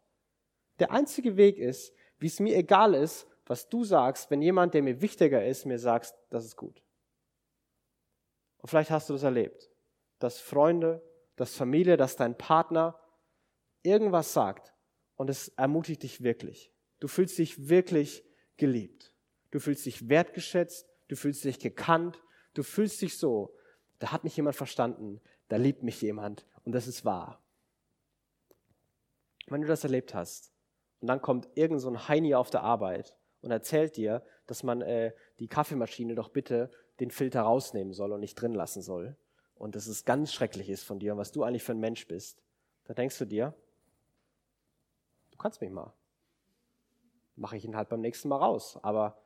[0.78, 4.82] Der einzige Weg ist, wie es mir egal ist, was du sagst, wenn jemand, der
[4.82, 6.82] mir wichtiger ist, mir sagt, das ist gut.
[8.56, 9.70] Und vielleicht hast du das erlebt,
[10.18, 11.02] dass Freunde,
[11.36, 12.98] dass Familie, dass dein Partner
[13.82, 14.72] irgendwas sagt
[15.16, 16.72] und es ermutigt dich wirklich.
[17.00, 18.24] Du fühlst dich wirklich
[18.56, 19.12] geliebt.
[19.50, 22.22] Du fühlst dich wertgeschätzt, du fühlst dich gekannt,
[22.54, 23.54] du fühlst dich so,
[23.98, 27.44] da hat mich jemand verstanden, da liebt mich jemand und das ist wahr.
[29.50, 30.52] Wenn du das erlebt hast
[31.00, 34.82] und dann kommt irgend so ein Heini auf der Arbeit und erzählt dir, dass man
[34.82, 39.16] äh, die Kaffeemaschine doch bitte den Filter rausnehmen soll und nicht drin lassen soll
[39.54, 42.06] und dass es ganz schrecklich ist von dir und was du eigentlich für ein Mensch
[42.06, 42.42] bist,
[42.84, 43.54] da denkst du dir,
[45.30, 45.92] du kannst mich mal.
[47.36, 48.78] Mache ich ihn halt beim nächsten Mal raus.
[48.82, 49.18] Aber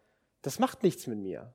[0.42, 1.54] das macht nichts mit mir.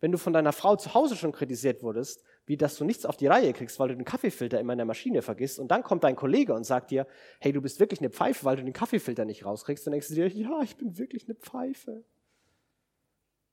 [0.00, 3.16] Wenn du von deiner Frau zu Hause schon kritisiert wurdest, wie dass du nichts auf
[3.16, 6.04] die Reihe kriegst, weil du den Kaffeefilter immer in der Maschine vergisst und dann kommt
[6.04, 7.06] dein Kollege und sagt dir,
[7.38, 10.14] hey, du bist wirklich eine Pfeife, weil du den Kaffeefilter nicht rauskriegst, dann denkst du
[10.14, 12.04] dir, ja, ich bin wirklich eine Pfeife.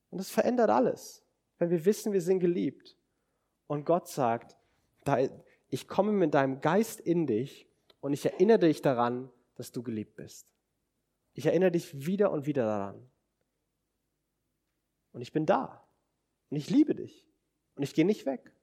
[0.10, 1.24] Und das verändert alles,
[1.60, 2.98] wenn wir wissen, wir sind geliebt.
[3.68, 4.56] Und Gott sagt,
[5.70, 7.68] ich komme mit deinem Geist in dich
[8.00, 10.54] und ich erinnere dich daran, dass du geliebt bist.
[11.34, 13.10] Ich erinnere dich wieder und wieder daran.
[15.12, 15.88] Und ich bin da.
[16.50, 17.26] Und ich liebe dich.
[17.76, 18.54] Und ich gehe nicht weg.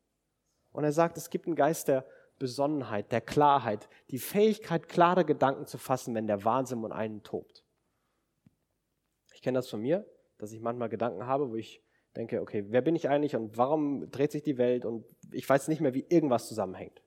[0.74, 2.04] Und er sagt, es gibt einen Geist der
[2.40, 7.64] Besonnenheit, der Klarheit, die Fähigkeit, klare Gedanken zu fassen, wenn der Wahnsinn um einen tobt.
[9.32, 10.04] Ich kenne das von mir,
[10.38, 11.80] dass ich manchmal Gedanken habe, wo ich
[12.16, 15.68] denke, okay, wer bin ich eigentlich und warum dreht sich die Welt und ich weiß
[15.68, 17.04] nicht mehr, wie irgendwas zusammenhängt.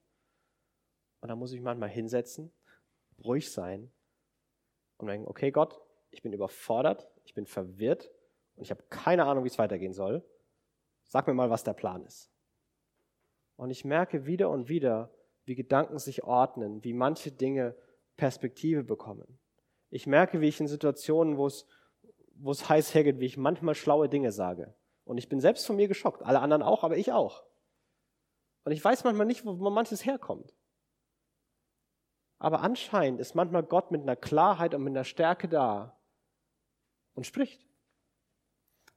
[1.19, 2.53] Und dann muss ich manchmal hinsetzen,
[3.21, 3.91] ruhig sein
[4.95, 8.09] und denken, okay Gott, ich bin überfordert, ich bin verwirrt
[8.55, 10.23] und ich habe keine Ahnung, wie es weitergehen soll.
[11.03, 12.31] Sag mir mal, was der Plan ist.
[13.57, 15.11] Und ich merke wieder und wieder,
[15.45, 17.75] wie Gedanken sich ordnen, wie manche Dinge
[18.15, 19.39] Perspektive bekommen.
[19.89, 21.65] Ich merke, wie ich in Situationen, wo es,
[22.35, 24.73] wo es heiß hergeht, wie ich manchmal schlaue Dinge sage.
[25.05, 26.23] Und ich bin selbst von mir geschockt.
[26.23, 27.43] Alle anderen auch, aber ich auch.
[28.63, 30.53] Und ich weiß manchmal nicht, wo manches herkommt.
[32.39, 35.97] Aber anscheinend ist manchmal Gott mit einer Klarheit und mit einer Stärke da
[37.13, 37.65] und spricht.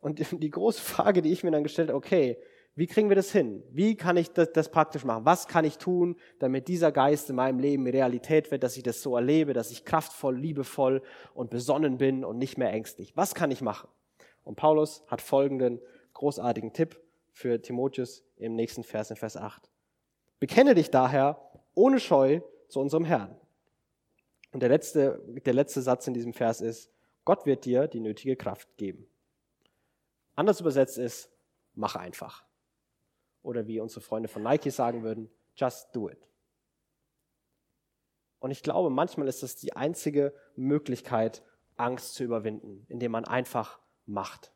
[0.00, 2.42] Und die große Frage, die ich mir dann gestellt habe, okay,
[2.80, 3.62] wie kriegen wir das hin?
[3.72, 5.26] Wie kann ich das, das, praktisch machen?
[5.26, 9.02] Was kann ich tun, damit dieser Geist in meinem Leben Realität wird, dass ich das
[9.02, 11.02] so erlebe, dass ich kraftvoll, liebevoll
[11.34, 13.14] und besonnen bin und nicht mehr ängstlich?
[13.18, 13.90] Was kann ich machen?
[14.44, 15.78] Und Paulus hat folgenden
[16.14, 16.98] großartigen Tipp
[17.34, 19.70] für Timotheus im nächsten Vers, in Vers 8.
[20.38, 21.38] Bekenne dich daher
[21.74, 23.36] ohne Scheu zu unserem Herrn.
[24.52, 26.90] Und der letzte, der letzte Satz in diesem Vers ist,
[27.26, 29.06] Gott wird dir die nötige Kraft geben.
[30.34, 31.30] Anders übersetzt ist,
[31.74, 32.48] mach einfach.
[33.42, 36.28] Oder wie unsere Freunde von Nike sagen würden, just do it.
[38.38, 41.42] Und ich glaube, manchmal ist das die einzige Möglichkeit,
[41.76, 44.52] Angst zu überwinden, indem man einfach macht.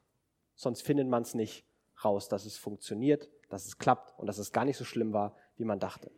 [0.55, 1.67] Sonst findet man es nicht
[2.05, 5.37] raus, dass es funktioniert, dass es klappt und dass es gar nicht so schlimm war,
[5.57, 6.11] wie man dachte.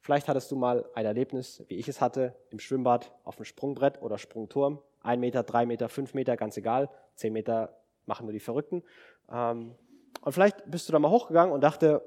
[0.00, 4.00] Vielleicht hattest du mal ein Erlebnis, wie ich es hatte, im Schwimmbad auf dem Sprungbrett
[4.02, 4.82] oder Sprungturm.
[5.02, 6.90] Ein Meter, drei Meter, fünf Meter, ganz egal.
[7.14, 8.82] Zehn Meter machen nur die Verrückten.
[9.30, 9.74] Ähm,
[10.20, 12.02] und vielleicht bist du da mal hochgegangen und dachte,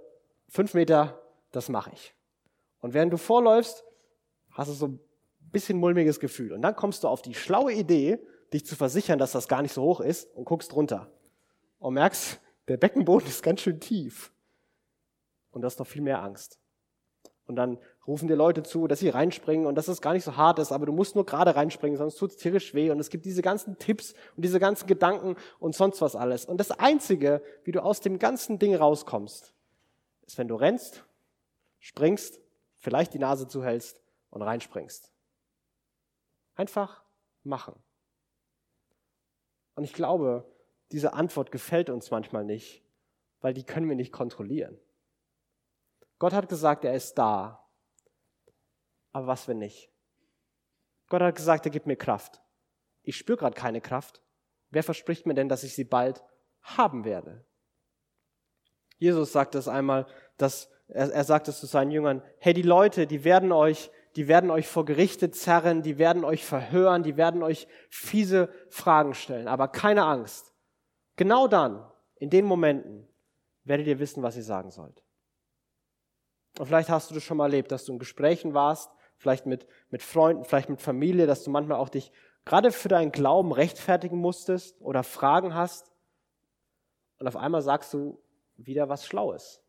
[0.48, 1.22] fünf Meter,
[1.52, 2.16] das mache ich.
[2.80, 3.84] Und während du vorläufst,
[4.52, 5.00] hast du so ein
[5.52, 6.54] bisschen mulmiges Gefühl.
[6.54, 8.20] Und dann kommst du auf die schlaue Idee,
[8.52, 11.12] dich zu versichern, dass das gar nicht so hoch ist und guckst runter.
[11.80, 14.32] Und merkst, der Beckenboden ist ganz schön tief.
[15.52, 16.60] Und du hast noch viel mehr Angst.
[17.46, 17.78] Und dann
[18.08, 20.72] rufen dir Leute zu, dass sie reinspringen und dass es gar nicht so hart ist,
[20.72, 22.90] aber du musst nur gerade reinspringen, sonst tut es tierisch weh.
[22.90, 26.46] Und es gibt diese ganzen Tipps und diese ganzen Gedanken und sonst was alles.
[26.46, 29.54] Und das Einzige, wie du aus dem ganzen Ding rauskommst,
[30.26, 31.06] ist, wenn du rennst,
[31.80, 32.40] springst,
[32.78, 35.12] vielleicht die Nase zuhältst und reinspringst.
[36.56, 37.04] Einfach
[37.44, 37.76] machen.
[39.76, 40.46] Und ich glaube,
[40.92, 42.84] diese Antwort gefällt uns manchmal nicht,
[43.42, 44.78] weil die können wir nicht kontrollieren.
[46.24, 47.68] Gott hat gesagt, er ist da.
[49.12, 49.92] Aber was, wenn nicht?
[51.10, 52.42] Gott hat gesagt, er gibt mir Kraft.
[53.02, 54.24] Ich spüre gerade keine Kraft.
[54.70, 56.24] Wer verspricht mir denn, dass ich sie bald
[56.62, 57.46] haben werde?
[59.00, 60.08] Jesus sagt es einmal,
[60.38, 64.30] dass er, er sagt es zu seinen Jüngern, hey, die Leute, die werden euch, die
[64.30, 69.50] werden euch vor Gerichte zerren, die werden euch verhören, die werden euch fiese Fragen stellen,
[69.50, 70.54] aber keine Angst.
[71.18, 73.10] Genau dann, in den Momenten,
[73.66, 75.04] werdet ihr wissen, was ihr sagen sollt.
[76.58, 79.66] Und vielleicht hast du das schon mal erlebt, dass du in Gesprächen warst, vielleicht mit,
[79.90, 82.12] mit Freunden, vielleicht mit Familie, dass du manchmal auch dich
[82.46, 85.92] gerade für deinen Glauben rechtfertigen musstest oder Fragen hast.
[87.20, 88.20] Und auf einmal sagst du
[88.58, 89.62] wieder was Schlaues.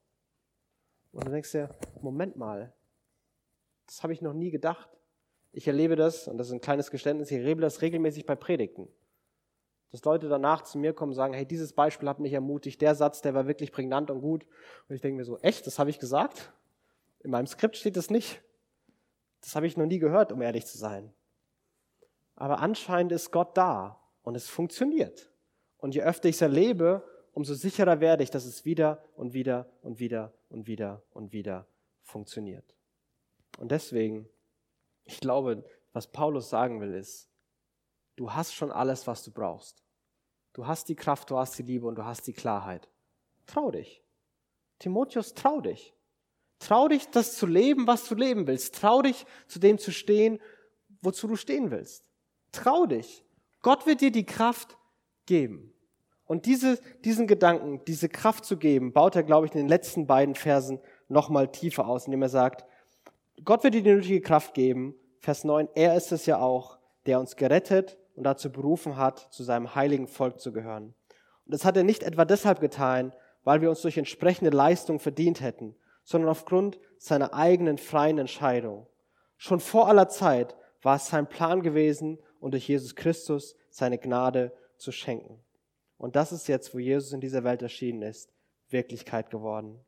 [1.12, 1.70] Und dann denkst du dir,
[2.02, 2.74] Moment mal,
[3.86, 4.90] das habe ich noch nie gedacht.
[5.52, 8.88] Ich erlebe das, und das ist ein kleines Geständnis, ich erlebe das regelmäßig bei Predigten.
[9.92, 12.96] Dass Leute danach zu mir kommen und sagen, hey, dieses Beispiel hat mich ermutigt, der
[12.96, 14.44] Satz, der war wirklich prägnant und gut.
[14.88, 16.52] Und ich denke mir so, echt, das habe ich gesagt?
[17.24, 18.42] In meinem Skript steht es nicht.
[19.40, 21.12] Das habe ich noch nie gehört, um ehrlich zu sein.
[22.37, 25.30] Aber anscheinend ist Gott da und es funktioniert.
[25.78, 29.70] Und je öfter ich es erlebe, umso sicherer werde ich, dass es wieder und wieder
[29.82, 31.66] und wieder und wieder und wieder
[32.02, 32.76] funktioniert.
[33.58, 34.28] Und deswegen,
[35.04, 37.30] ich glaube, was Paulus sagen will, ist,
[38.16, 39.82] du hast schon alles, was du brauchst.
[40.52, 42.90] Du hast die Kraft, du hast die Liebe und du hast die Klarheit.
[43.46, 44.02] Trau dich.
[44.78, 45.93] Timotheus, trau dich.
[46.58, 48.74] Trau dich, das zu leben, was du leben willst.
[48.76, 50.38] Trau dich, zu dem zu stehen,
[51.02, 52.10] wozu du stehen willst.
[52.52, 53.24] Trau dich.
[53.62, 54.76] Gott wird dir die Kraft
[55.26, 55.74] geben.
[56.26, 60.06] Und diese, diesen Gedanken, diese Kraft zu geben, baut er, glaube ich, in den letzten
[60.06, 62.64] beiden Versen nochmal tiefer aus, indem er sagt,
[63.44, 64.94] Gott wird dir die nötige Kraft geben.
[65.20, 69.42] Vers 9, er ist es ja auch, der uns gerettet und dazu berufen hat, zu
[69.42, 70.94] seinem heiligen Volk zu gehören.
[71.44, 73.12] Und das hat er nicht etwa deshalb getan,
[73.42, 78.86] weil wir uns durch entsprechende Leistung verdient hätten, sondern aufgrund seiner eigenen freien Entscheidung.
[79.36, 84.52] Schon vor aller Zeit war es sein Plan gewesen, und durch Jesus Christus seine Gnade
[84.76, 85.42] zu schenken.
[85.96, 88.34] Und das ist jetzt, wo Jesus in dieser Welt erschienen ist,
[88.68, 89.82] Wirklichkeit geworden.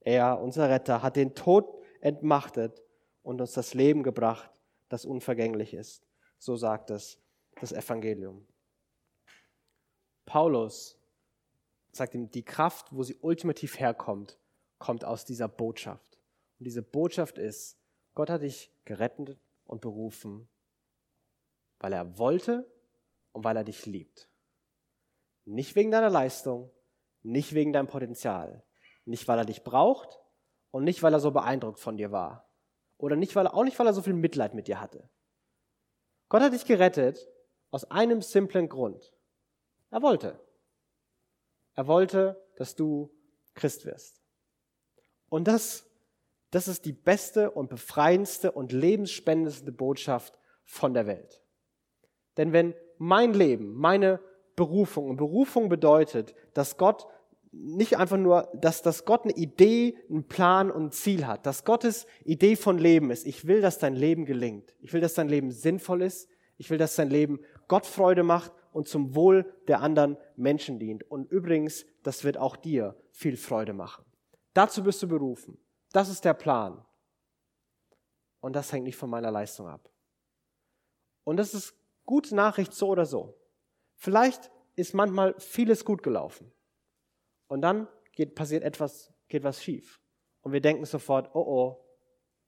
[0.00, 1.66] Er, unser Retter, hat den Tod
[2.02, 2.82] entmachtet
[3.22, 4.50] und uns das Leben gebracht,
[4.90, 6.06] das unvergänglich ist.
[6.36, 7.18] So sagt es
[7.62, 8.46] das Evangelium.
[10.26, 11.00] Paulus
[11.92, 14.38] sagt ihm, die Kraft, wo sie ultimativ herkommt,
[14.82, 16.18] kommt aus dieser Botschaft.
[16.58, 17.78] Und diese Botschaft ist,
[18.14, 20.48] Gott hat dich gerettet und berufen,
[21.78, 22.68] weil er wollte
[23.30, 24.28] und weil er dich liebt.
[25.44, 26.68] Nicht wegen deiner Leistung,
[27.22, 28.64] nicht wegen deinem Potenzial,
[29.04, 30.20] nicht weil er dich braucht
[30.72, 32.50] und nicht weil er so beeindruckt von dir war
[32.98, 35.08] oder nicht weil auch nicht weil er so viel Mitleid mit dir hatte.
[36.28, 37.28] Gott hat dich gerettet
[37.70, 39.14] aus einem simplen Grund.
[39.90, 40.40] Er wollte.
[41.74, 43.14] Er wollte, dass du
[43.54, 44.21] Christ wirst.
[45.32, 45.86] Und das,
[46.50, 51.40] das ist die beste und befreiendste und lebensspendendste Botschaft von der Welt.
[52.36, 54.20] Denn wenn mein Leben, meine
[54.56, 57.06] Berufung, und Berufung bedeutet, dass Gott
[57.50, 61.64] nicht einfach nur, dass, dass Gott eine Idee, einen Plan und ein Ziel hat, dass
[61.64, 63.26] Gottes Idee von Leben ist.
[63.26, 64.74] Ich will, dass dein Leben gelingt.
[64.80, 66.28] Ich will, dass dein Leben sinnvoll ist.
[66.58, 71.10] Ich will, dass dein Leben Gott Freude macht und zum Wohl der anderen Menschen dient.
[71.10, 74.04] Und übrigens, das wird auch dir viel Freude machen.
[74.54, 75.58] Dazu bist du berufen.
[75.92, 76.84] Das ist der Plan.
[78.40, 79.88] Und das hängt nicht von meiner Leistung ab.
[81.24, 83.38] Und das ist gute Nachricht so oder so.
[83.94, 86.50] Vielleicht ist manchmal vieles gut gelaufen.
[87.46, 90.00] Und dann geht, passiert etwas, geht was schief.
[90.40, 91.84] Und wir denken sofort, oh oh,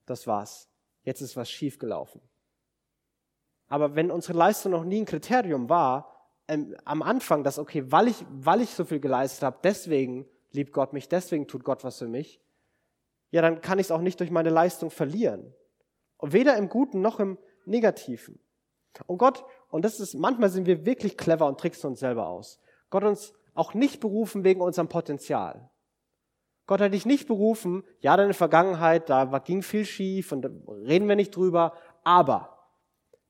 [0.07, 0.69] das war's.
[1.03, 2.21] Jetzt ist was schief gelaufen.
[3.69, 6.11] Aber wenn unsere Leistung noch nie ein Kriterium war,
[6.49, 10.73] ähm, am Anfang, dass, okay, weil ich, weil ich so viel geleistet habe, deswegen liebt
[10.73, 12.41] Gott mich, deswegen tut Gott was für mich,
[13.31, 15.53] ja, dann kann ich es auch nicht durch meine Leistung verlieren.
[16.19, 17.37] Und weder im Guten noch im
[17.67, 18.39] Negativen.
[19.07, 22.61] Und Gott, und das ist, manchmal sind wir wirklich clever und tricksen uns selber aus.
[22.91, 25.69] Gott uns auch nicht berufen wegen unserem Potenzial.
[26.67, 31.09] Gott hat dich nicht berufen, ja, deine Vergangenheit, da ging viel schief und da reden
[31.09, 32.55] wir nicht drüber, aber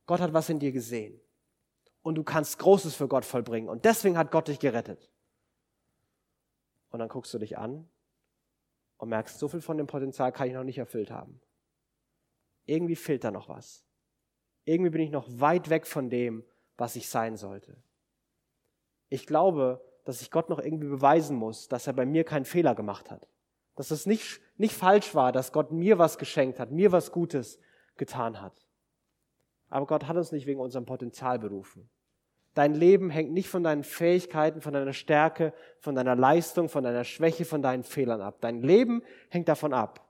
[0.07, 1.21] Gott hat was in dir gesehen.
[2.03, 3.71] Und du kannst Großes für Gott vollbringen.
[3.71, 5.11] Und deswegen hat Gott dich gerettet.
[6.95, 7.89] Und dann guckst du dich an
[8.99, 11.41] und merkst, so viel von dem Potenzial kann ich noch nicht erfüllt haben.
[12.67, 13.85] Irgendwie fehlt da noch was.
[14.63, 16.45] Irgendwie bin ich noch weit weg von dem,
[16.77, 17.83] was ich sein sollte.
[19.09, 22.77] Ich glaube, dass ich Gott noch irgendwie beweisen muss, dass er bei mir keinen Fehler
[22.77, 23.29] gemacht hat.
[23.75, 27.59] Dass es nicht, nicht falsch war, dass Gott mir was geschenkt hat, mir was Gutes
[27.97, 28.69] getan hat.
[29.69, 31.91] Aber Gott hat uns nicht wegen unserem Potenzial berufen.
[32.55, 37.05] Dein Leben hängt nicht von deinen Fähigkeiten, von deiner Stärke, von deiner Leistung, von deiner
[37.05, 38.39] Schwäche, von deinen Fehlern ab.
[38.41, 40.09] Dein Leben hängt davon ab,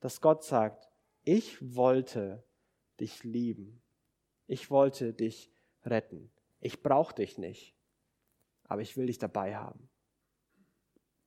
[0.00, 0.88] dass Gott sagt,
[1.22, 2.42] ich wollte
[2.98, 3.82] dich lieben.
[4.46, 5.50] Ich wollte dich
[5.84, 6.32] retten.
[6.60, 7.76] Ich brauche dich nicht
[8.72, 9.90] aber ich will dich dabei haben.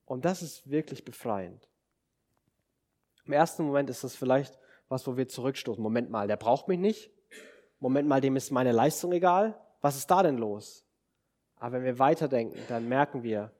[0.05, 1.69] Und das ist wirklich befreiend.
[3.25, 5.81] Im ersten Moment ist das vielleicht was, wo wir zurückstoßen.
[5.81, 7.11] Moment mal, der braucht mich nicht.
[7.79, 9.63] Moment mal, dem ist meine Leistung egal.
[9.81, 10.85] Was ist da denn los?
[11.57, 13.51] Aber wenn wir weiterdenken, dann merken wir,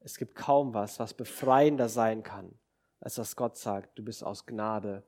[0.00, 2.58] es gibt kaum was, was befreiender sein kann,
[3.00, 5.02] als dass Gott sagt, du bist aus Gnade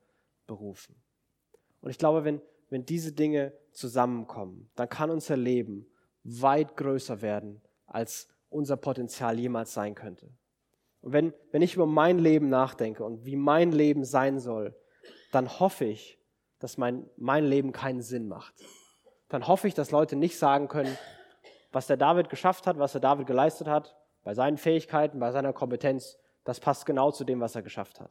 [0.47, 0.97] berufen.
[1.81, 5.87] Und ich glaube, wenn, wenn diese Dinge zusammenkommen, dann kann unser Leben
[6.25, 10.31] weit größer werden als unser Potenzial jemals sein könnte.
[11.01, 14.77] Und wenn, wenn ich über mein Leben nachdenke und wie mein Leben sein soll,
[15.31, 16.19] dann hoffe ich,
[16.59, 18.55] dass mein, mein Leben keinen Sinn macht.
[19.29, 20.97] Dann hoffe ich, dass Leute nicht sagen können,
[21.73, 25.53] was der David geschafft hat, was der David geleistet hat, bei seinen Fähigkeiten, bei seiner
[25.53, 28.11] Kompetenz, das passt genau zu dem, was er geschafft hat.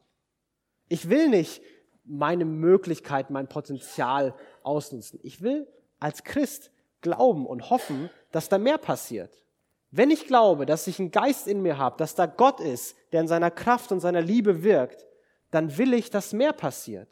[0.88, 1.60] Ich will nicht
[2.04, 5.20] meine Möglichkeit, mein Potenzial ausnutzen.
[5.22, 5.66] Ich will
[6.00, 9.42] als Christ glauben und hoffen, dass da mehr passiert.
[9.90, 13.20] Wenn ich glaube, dass ich einen Geist in mir habe, dass da Gott ist, der
[13.22, 15.06] in seiner Kraft und seiner Liebe wirkt,
[15.50, 17.08] dann will ich, dass mehr passiert.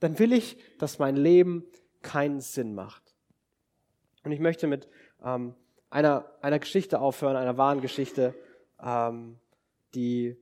[0.00, 1.64] Dann will ich, dass mein Leben
[2.02, 3.07] keinen Sinn macht.
[4.28, 4.90] Und ich möchte mit
[5.24, 5.54] ähm,
[5.88, 8.34] einer, einer Geschichte aufhören, einer wahren Geschichte,
[8.78, 9.38] ähm,
[9.94, 10.36] die,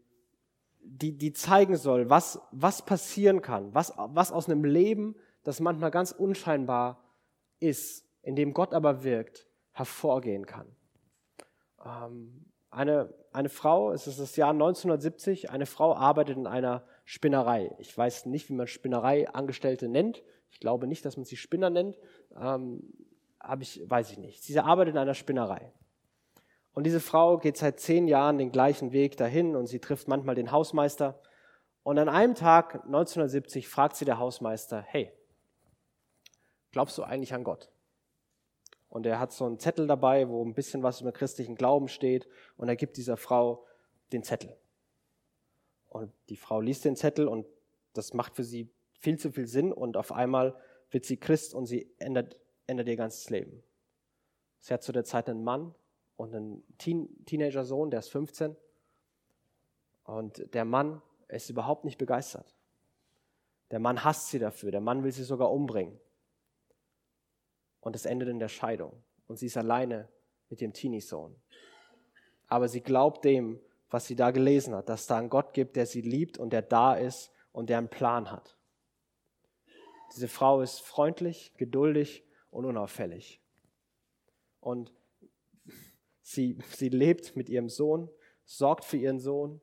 [0.80, 5.92] die, die zeigen soll, was, was passieren kann, was, was aus einem Leben, das manchmal
[5.92, 7.00] ganz unscheinbar
[7.60, 10.66] ist, in dem Gott aber wirkt, hervorgehen kann.
[11.84, 17.70] Ähm, eine, eine Frau, es ist das Jahr 1970, eine Frau arbeitet in einer Spinnerei.
[17.78, 20.24] Ich weiß nicht, wie man Spinnereiangestellte nennt.
[20.50, 21.96] Ich glaube nicht, dass man sie Spinner nennt.
[22.36, 22.82] Ähm,
[23.46, 24.42] hab ich, weiß ich nicht.
[24.42, 25.72] Sie arbeitet in einer Spinnerei.
[26.72, 30.34] Und diese Frau geht seit zehn Jahren den gleichen Weg dahin und sie trifft manchmal
[30.34, 31.18] den Hausmeister.
[31.82, 35.12] Und an einem Tag 1970 fragt sie der Hausmeister, hey,
[36.72, 37.70] glaubst du eigentlich an Gott?
[38.88, 42.28] Und er hat so einen Zettel dabei, wo ein bisschen was über christlichen Glauben steht.
[42.56, 43.64] Und er gibt dieser Frau
[44.12, 44.56] den Zettel.
[45.88, 47.46] Und die Frau liest den Zettel und
[47.94, 49.72] das macht für sie viel zu viel Sinn.
[49.72, 50.54] Und auf einmal
[50.90, 53.62] wird sie Christ und sie ändert, ändert ihr ganzes Leben.
[54.58, 55.74] Sie hat zu der Zeit einen Mann
[56.16, 58.56] und einen Teen, Teenager-Sohn, der ist 15.
[60.04, 62.56] Und der Mann ist überhaupt nicht begeistert.
[63.70, 64.70] Der Mann hasst sie dafür.
[64.70, 65.98] Der Mann will sie sogar umbringen
[67.86, 68.92] und es endet in der Scheidung.
[69.28, 70.08] Und sie ist alleine
[70.48, 71.36] mit ihrem Teenie-Sohn.
[72.48, 75.86] Aber sie glaubt dem, was sie da gelesen hat, dass da einen Gott gibt, der
[75.86, 78.56] sie liebt und der da ist und der einen Plan hat.
[80.14, 82.25] Diese Frau ist freundlich, geduldig
[82.56, 83.40] und unauffällig.
[84.60, 84.92] Und
[86.22, 88.08] sie, sie lebt mit ihrem Sohn,
[88.44, 89.60] sorgt für ihren Sohn.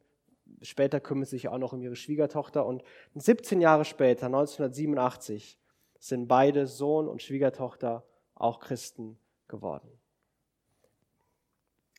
[0.62, 2.66] Später kümmert sich auch noch um ihre Schwiegertochter.
[2.66, 2.84] Und
[3.16, 5.58] 17 Jahre später, 1987,
[6.00, 9.90] sind beide Sohn und Schwiegertochter auch Christen geworden.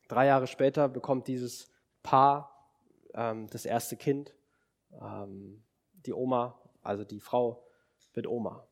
[0.08, 1.70] Drei Jahre später bekommt dieses
[2.02, 2.70] Paar
[3.14, 4.34] ähm, das erste Kind.
[5.00, 5.64] Ähm,
[6.06, 7.66] die Oma, also die Frau,
[8.12, 8.66] wird Oma.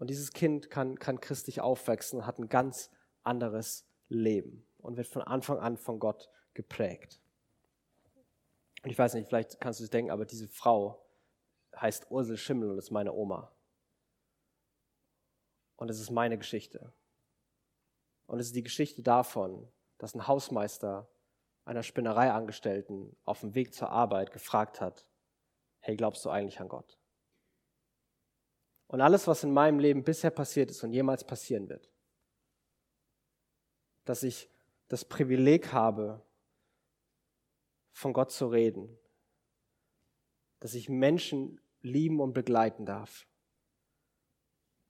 [0.00, 2.90] Und dieses Kind kann, kann christlich aufwachsen, hat ein ganz
[3.22, 7.20] anderes Leben und wird von Anfang an von Gott geprägt.
[8.82, 11.04] Und ich weiß nicht, vielleicht kannst du es denken, aber diese Frau
[11.76, 13.52] heißt Ursel Schimmel und ist meine Oma.
[15.76, 16.94] Und es ist meine Geschichte.
[18.24, 21.10] Und es ist die Geschichte davon, dass ein Hausmeister
[21.66, 25.06] einer Spinnereiangestellten auf dem Weg zur Arbeit gefragt hat,
[25.80, 26.99] hey, glaubst du eigentlich an Gott?
[28.90, 31.88] Und alles, was in meinem Leben bisher passiert ist und jemals passieren wird,
[34.04, 34.50] dass ich
[34.88, 36.20] das Privileg habe,
[37.92, 38.98] von Gott zu reden,
[40.58, 43.28] dass ich Menschen lieben und begleiten darf,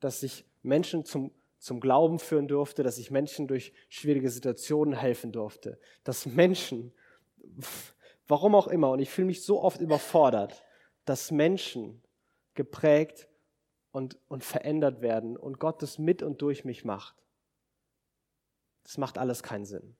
[0.00, 5.30] dass ich Menschen zum, zum Glauben führen durfte, dass ich Menschen durch schwierige Situationen helfen
[5.30, 6.94] durfte, dass Menschen,
[8.26, 10.64] warum auch immer, und ich fühle mich so oft überfordert,
[11.04, 12.02] dass Menschen
[12.54, 13.29] geprägt
[13.92, 17.24] und, und verändert werden und Gott das mit und durch mich macht.
[18.84, 19.96] Das macht alles keinen Sinn.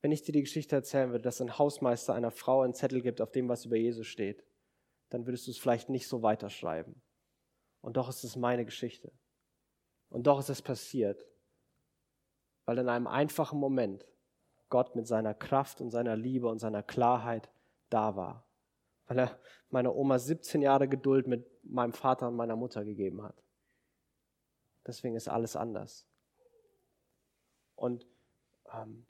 [0.00, 3.20] Wenn ich dir die Geschichte erzählen würde, dass ein Hausmeister einer Frau einen Zettel gibt,
[3.20, 4.44] auf dem was über Jesus steht,
[5.08, 7.02] dann würdest du es vielleicht nicht so weiterschreiben.
[7.80, 9.12] Und doch ist es meine Geschichte.
[10.10, 11.26] Und doch ist es passiert,
[12.64, 14.06] weil in einem einfachen Moment
[14.68, 17.50] Gott mit seiner Kraft und seiner Liebe und seiner Klarheit
[17.88, 18.46] da war.
[19.06, 23.42] Weil er meiner Oma 17 Jahre Geduld mit meinem Vater und meiner Mutter gegeben hat.
[24.86, 26.06] Deswegen ist alles anders.
[27.74, 28.06] Und
[28.72, 29.06] ähm,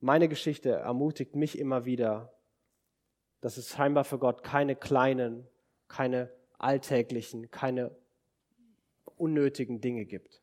[0.00, 2.34] meine Geschichte ermutigt mich immer wieder,
[3.40, 5.46] dass es scheinbar für Gott keine kleinen,
[5.88, 7.96] keine alltäglichen, keine
[9.16, 10.42] unnötigen Dinge gibt,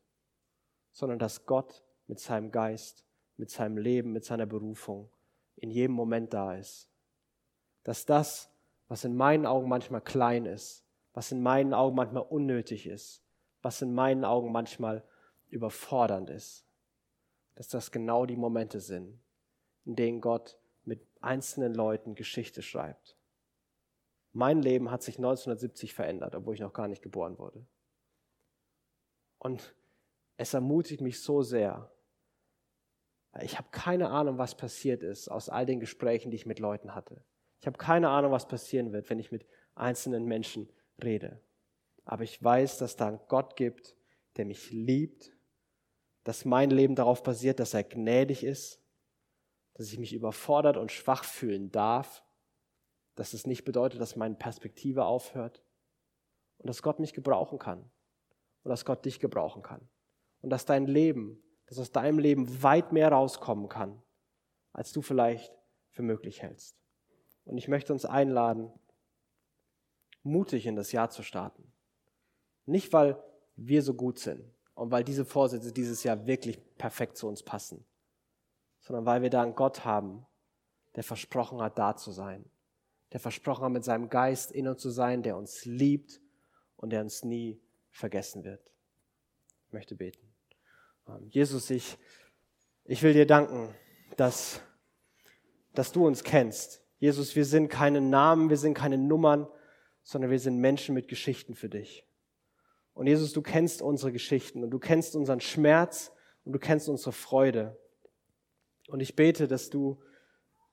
[0.91, 3.05] sondern dass Gott mit seinem Geist,
[3.37, 5.09] mit seinem Leben, mit seiner Berufung
[5.55, 6.89] in jedem Moment da ist.
[7.83, 8.49] Dass das,
[8.89, 10.83] was in meinen Augen manchmal klein ist,
[11.13, 13.23] was in meinen Augen manchmal unnötig ist,
[13.61, 15.07] was in meinen Augen manchmal
[15.47, 16.65] überfordernd ist,
[17.55, 19.19] dass das genau die Momente sind,
[19.85, 23.15] in denen Gott mit einzelnen Leuten Geschichte schreibt.
[24.31, 27.65] Mein Leben hat sich 1970 verändert, obwohl ich noch gar nicht geboren wurde.
[29.37, 29.75] Und
[30.37, 31.91] es ermutigt mich so sehr.
[33.41, 36.95] Ich habe keine Ahnung, was passiert ist aus all den Gesprächen, die ich mit Leuten
[36.95, 37.23] hatte.
[37.59, 39.45] Ich habe keine Ahnung, was passieren wird, wenn ich mit
[39.75, 40.69] einzelnen Menschen
[41.03, 41.41] rede.
[42.05, 43.95] Aber ich weiß, dass da einen Gott gibt,
[44.37, 45.35] der mich liebt,
[46.23, 48.81] dass mein Leben darauf basiert, dass er gnädig ist,
[49.73, 52.23] dass ich mich überfordert und schwach fühlen darf,
[53.15, 55.63] dass es nicht bedeutet, dass meine Perspektive aufhört
[56.57, 57.89] und dass Gott mich gebrauchen kann
[58.63, 59.89] und dass Gott dich gebrauchen kann.
[60.41, 64.01] Und dass dein Leben, dass aus deinem Leben weit mehr rauskommen kann,
[64.71, 65.53] als du vielleicht
[65.89, 66.78] für möglich hältst.
[67.49, 68.71] Und ich möchte uns einladen,
[70.21, 71.73] mutig in das Jahr zu starten.
[72.67, 73.17] Nicht, weil
[73.55, 74.43] wir so gut sind
[74.75, 77.83] und weil diese Vorsätze dieses Jahr wirklich perfekt zu uns passen,
[78.81, 80.27] sondern weil wir da einen Gott haben,
[80.95, 82.45] der versprochen hat, da zu sein,
[83.13, 86.21] der versprochen hat, mit seinem Geist in uns zu sein, der uns liebt
[86.75, 88.61] und der uns nie vergessen wird.
[89.65, 90.21] Ich möchte beten.
[91.07, 91.97] Ähm, Jesus, ich,
[92.85, 93.73] ich will dir danken,
[94.17, 94.61] dass,
[95.73, 96.83] dass du uns kennst.
[96.99, 99.47] Jesus, wir sind keine Namen, wir sind keine Nummern,
[100.03, 102.05] sondern wir sind Menschen mit Geschichten für dich.
[102.93, 106.11] Und Jesus, du kennst unsere Geschichten und du kennst unseren Schmerz
[106.43, 107.77] und du kennst unsere Freude.
[108.89, 110.01] Und ich bete, dass du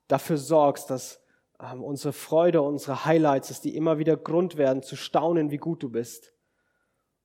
[0.08, 1.20] dafür sorgst, dass
[1.60, 5.82] ähm, unsere Freude, unsere Highlights, dass die immer wieder Grund werden zu staunen, wie gut
[5.82, 6.32] du bist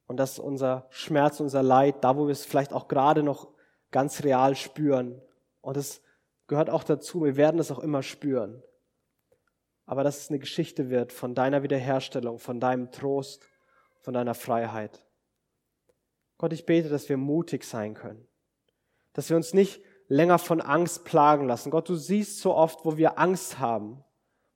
[0.07, 3.49] und dass unser Schmerz, unser Leid, da wo wir es vielleicht auch gerade noch
[3.91, 5.21] ganz real spüren,
[5.61, 6.01] und es
[6.47, 8.61] gehört auch dazu, wir werden es auch immer spüren,
[9.91, 13.49] aber dass es eine Geschichte wird von deiner Wiederherstellung, von deinem Trost,
[13.99, 15.05] von deiner Freiheit.
[16.37, 18.25] Gott, ich bete, dass wir mutig sein können,
[19.11, 21.71] dass wir uns nicht länger von Angst plagen lassen.
[21.71, 24.01] Gott, du siehst so oft, wo wir Angst haben,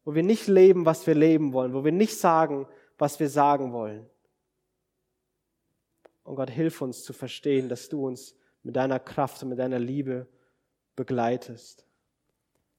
[0.06, 2.66] wo wir nicht leben, was wir leben wollen, wo wir nicht sagen,
[2.98, 4.10] was wir sagen wollen.
[6.24, 9.80] Und Gott, hilf uns zu verstehen, dass du uns mit deiner Kraft und mit deiner
[9.80, 10.30] Liebe
[10.96, 11.86] begleitest.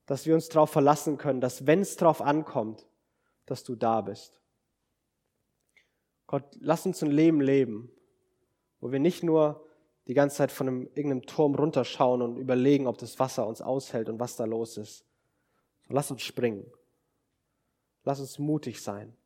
[0.06, 2.86] Dass wir uns darauf verlassen können, dass wenn es darauf ankommt,
[3.44, 4.40] dass du da bist.
[6.26, 7.90] Gott, lass uns ein Leben leben,
[8.80, 9.64] wo wir nicht nur
[10.06, 14.08] die ganze Zeit von einem, irgendeinem Turm runterschauen und überlegen, ob das Wasser uns aushält
[14.08, 15.04] und was da los ist.
[15.86, 16.64] So, lass uns springen.
[18.04, 19.16] Lass uns mutig sein.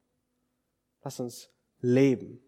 [1.02, 1.50] Lass uns
[1.80, 2.42] leben.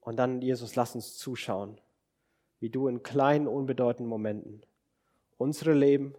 [0.00, 1.80] Und dann, Jesus, lass uns zuschauen,
[2.60, 4.62] wie du in kleinen, unbedeutenden Momenten
[5.38, 6.14] unsere Leben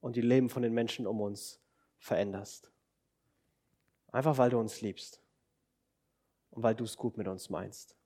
[0.00, 1.60] und die Leben von den Menschen um uns
[1.98, 2.70] veränderst.
[4.12, 5.22] Einfach weil du uns liebst
[6.50, 7.96] und weil du es gut mit uns meinst.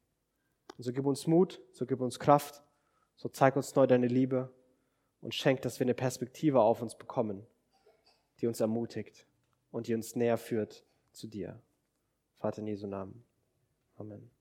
[0.77, 2.63] Und so gib uns Mut, so gib uns Kraft,
[3.17, 4.53] so zeig uns neu deine Liebe
[5.21, 7.47] und schenk, dass wir eine Perspektive auf uns bekommen,
[8.41, 9.27] die uns ermutigt
[9.71, 11.61] und die uns näher führt zu dir.
[12.39, 13.25] Vater in Jesu Namen.
[13.97, 14.34] Amen.